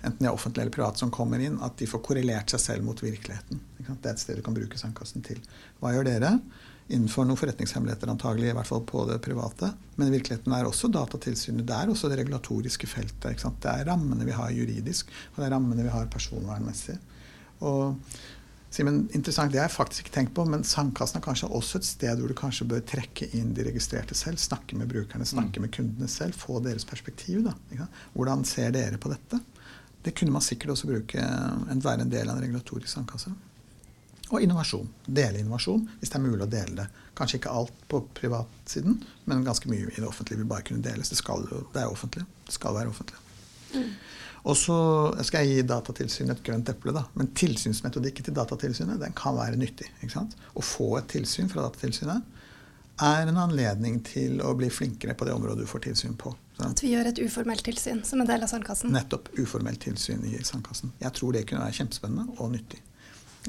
[0.06, 2.86] enten de er offentlige eller private, som kommer inn, at de får korrelert seg selv
[2.86, 3.60] mot virkeligheten.
[3.82, 5.40] Det er et sted du kan bruke sandkassen til.
[5.82, 6.36] Hva gjør dere?
[6.94, 9.72] Innenfor noen forretningshemmeligheter, antagelig, i hvert fall på det private.
[9.98, 13.42] Men virkeligheten er også Datatilsynet det er også det regulatoriske feltet.
[13.42, 17.00] Det er rammene vi har juridisk, og det er rammene vi har personvernmessig.
[17.66, 17.96] Og
[18.78, 21.88] Simen, interessant, Det har jeg faktisk ikke tenkt på, men Sandkassen er kanskje også et
[21.88, 24.38] sted hvor du kanskje bør trekke inn de registrerte selv.
[24.38, 25.64] Snakke med brukerne, snakke mm.
[25.64, 26.36] med kundene selv.
[26.38, 27.48] Få deres perspektiv.
[27.48, 27.56] Da,
[28.14, 29.40] Hvordan ser dere på dette?
[30.04, 33.32] Det kunne man sikkert også bruke en, være en del av en regulatorisk sandkasse.
[34.28, 34.92] Og innovasjon.
[35.08, 36.88] Dele innovasjon hvis det er mulig å dele det.
[37.18, 41.10] Kanskje ikke alt på privatsiden, men ganske mye i det offentlige vil bare kunne deles.
[41.10, 42.28] Det, skal, det er offentlig.
[42.46, 43.24] Det skal være offentlig.
[43.74, 43.94] Mm.
[44.48, 44.78] Og så
[45.28, 46.94] skal jeg gi Datatilsynet et grønt eple.
[46.96, 49.90] da, Men tilsynsmetodikken til Datatilsynet den kan være nyttig.
[50.16, 52.36] Å få et tilsyn fra Datatilsynet
[53.04, 56.34] er en anledning til å bli flinkere på det området du får tilsyn på.
[56.56, 56.66] Så.
[56.66, 58.90] At vi gjør et uformelt tilsyn som en del av Sandkassen?
[58.96, 59.30] Nettopp.
[59.38, 60.96] Uformelt tilsyn i Sandkassen.
[61.04, 62.82] Jeg tror det kunne være kjempespennende og nyttig.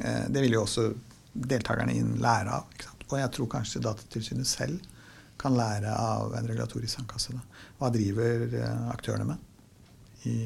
[0.02, 0.90] Eh, det vil jo også
[1.32, 2.86] deltakerne inn lære av.
[3.08, 4.94] Og jeg tror kanskje Datatilsynet selv
[5.40, 7.32] kan lære av en regulatorisk sandkasse.
[7.32, 7.64] Da.
[7.78, 10.40] Hva driver eh, aktørene med i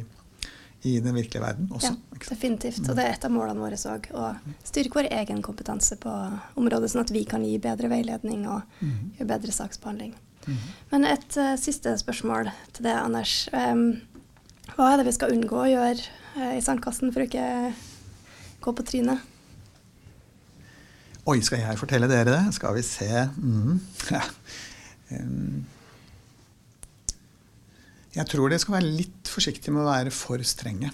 [0.83, 1.93] i den virkelige verden også.
[1.95, 2.83] Ja, definitivt.
[2.89, 4.09] Og det er et av målene våre òg.
[4.19, 4.33] Å
[4.67, 6.13] styrke vår egen kompetanse på
[6.59, 8.97] området, sånn at vi kan gi bedre veiledning og mm.
[9.19, 10.17] gjøre bedre saksbehandling.
[10.43, 10.63] Mm.
[10.91, 13.37] Men et uh, siste spørsmål til det, Anders.
[13.55, 14.01] Um,
[14.75, 16.01] hva er det vi skal unngå å gjøre
[16.39, 17.47] uh, i sandkassen for å ikke
[18.65, 19.29] gå på trynet?
[21.31, 22.57] Oi, skal jeg fortelle dere det?
[22.59, 23.29] Skal vi se.
[23.39, 23.79] Mm.
[24.19, 24.25] Ja.
[25.13, 25.63] Um,
[28.13, 30.93] jeg tror det skal være litt forsiktig med å være for strenge.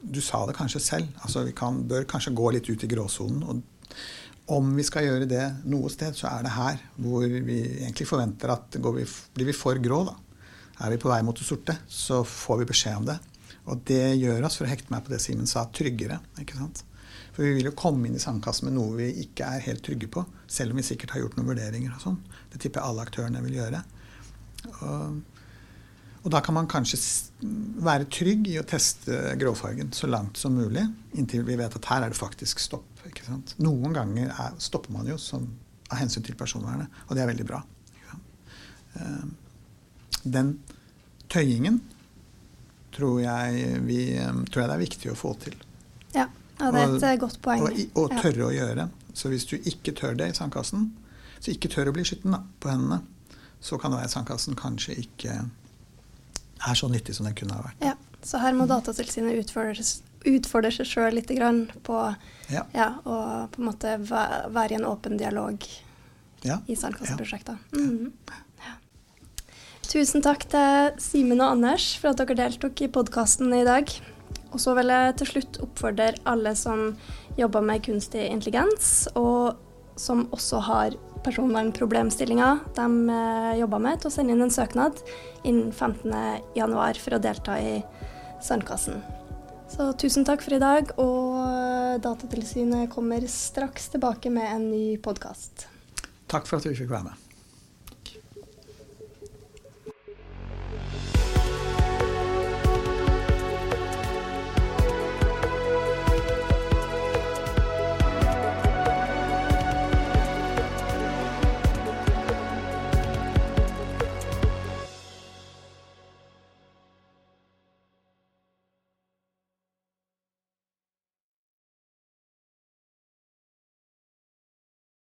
[0.00, 1.08] Du sa det kanskje selv.
[1.24, 3.42] altså Vi kan, bør kanskje gå litt ut i gråsonen.
[3.42, 8.08] og Om vi skal gjøre det noe sted, så er det her hvor vi egentlig
[8.08, 10.16] forventer at vi, blir vi for grå, da.
[10.80, 13.18] Er vi på vei mot det sorte, så får vi beskjed om det.
[13.68, 16.20] Og det gjør oss, for å hekte meg på det Simen sa, tryggere.
[16.40, 16.84] ikke sant?
[17.34, 20.08] For vi vil jo komme inn i sandkassen med noe vi ikke er helt trygge
[20.12, 20.24] på.
[20.50, 22.18] Selv om vi sikkert har gjort noen vurderinger og sånn.
[22.52, 23.82] Det tipper jeg alle aktørene vil gjøre.
[24.80, 25.20] Og
[26.20, 26.98] og da kan man kanskje
[27.80, 30.84] være trygg i å teste gråfargen så langt som mulig,
[31.16, 32.86] inntil vi vet at her er det faktisk stopp.
[33.64, 35.46] Noen ganger er, stopper man jo som,
[35.88, 37.62] av hensyn til personvernet, og det er veldig bra.
[39.00, 39.24] Eh,
[40.22, 40.58] den
[41.32, 41.80] tøyingen
[42.94, 45.56] tror jeg, vi, eh, tror jeg det er viktig å få til.
[46.12, 46.26] Ja,
[46.60, 47.64] ja det er et og, eh, godt poeng.
[47.64, 48.48] Og, og, tørre ja.
[48.50, 48.88] å gjøre.
[49.14, 50.90] Så hvis du ikke tør det i sandkassen,
[51.40, 53.00] så ikke tør å bli skitten på hendene,
[53.60, 55.38] så kan det være sandkassen kanskje ikke
[56.68, 57.84] er så nyttig som den kunne ha vært.
[57.84, 59.84] Ja, Så her må Datatilsynet utfordre,
[60.28, 61.30] utfordre seg sjøl litt
[61.86, 62.00] på
[62.52, 62.66] ja.
[62.76, 62.90] ja.
[63.04, 65.64] og på en måte være i en åpen dialog
[66.44, 66.60] ja.
[66.66, 67.56] i sandkasseprosjekter.
[67.72, 68.12] Mm.
[68.60, 68.76] Ja.
[69.88, 73.90] Tusen takk til Simen og Anders for at dere deltok i podkasten i dag.
[74.50, 76.94] Og så vil jeg til slutt oppfordre alle som
[77.38, 79.56] jobber med kunstig intelligens, og
[80.00, 82.88] som også har personvernproblemstillinger de
[83.60, 85.00] jobba jobber med, til å sende inn en søknad
[85.46, 87.80] innen 15.1 for å delta i
[88.42, 89.02] Sandkassen.
[89.70, 95.68] Så tusen takk for i dag, og Datatilsynet kommer straks tilbake med en ny podkast.
[96.30, 97.29] Takk for at du fikk være med.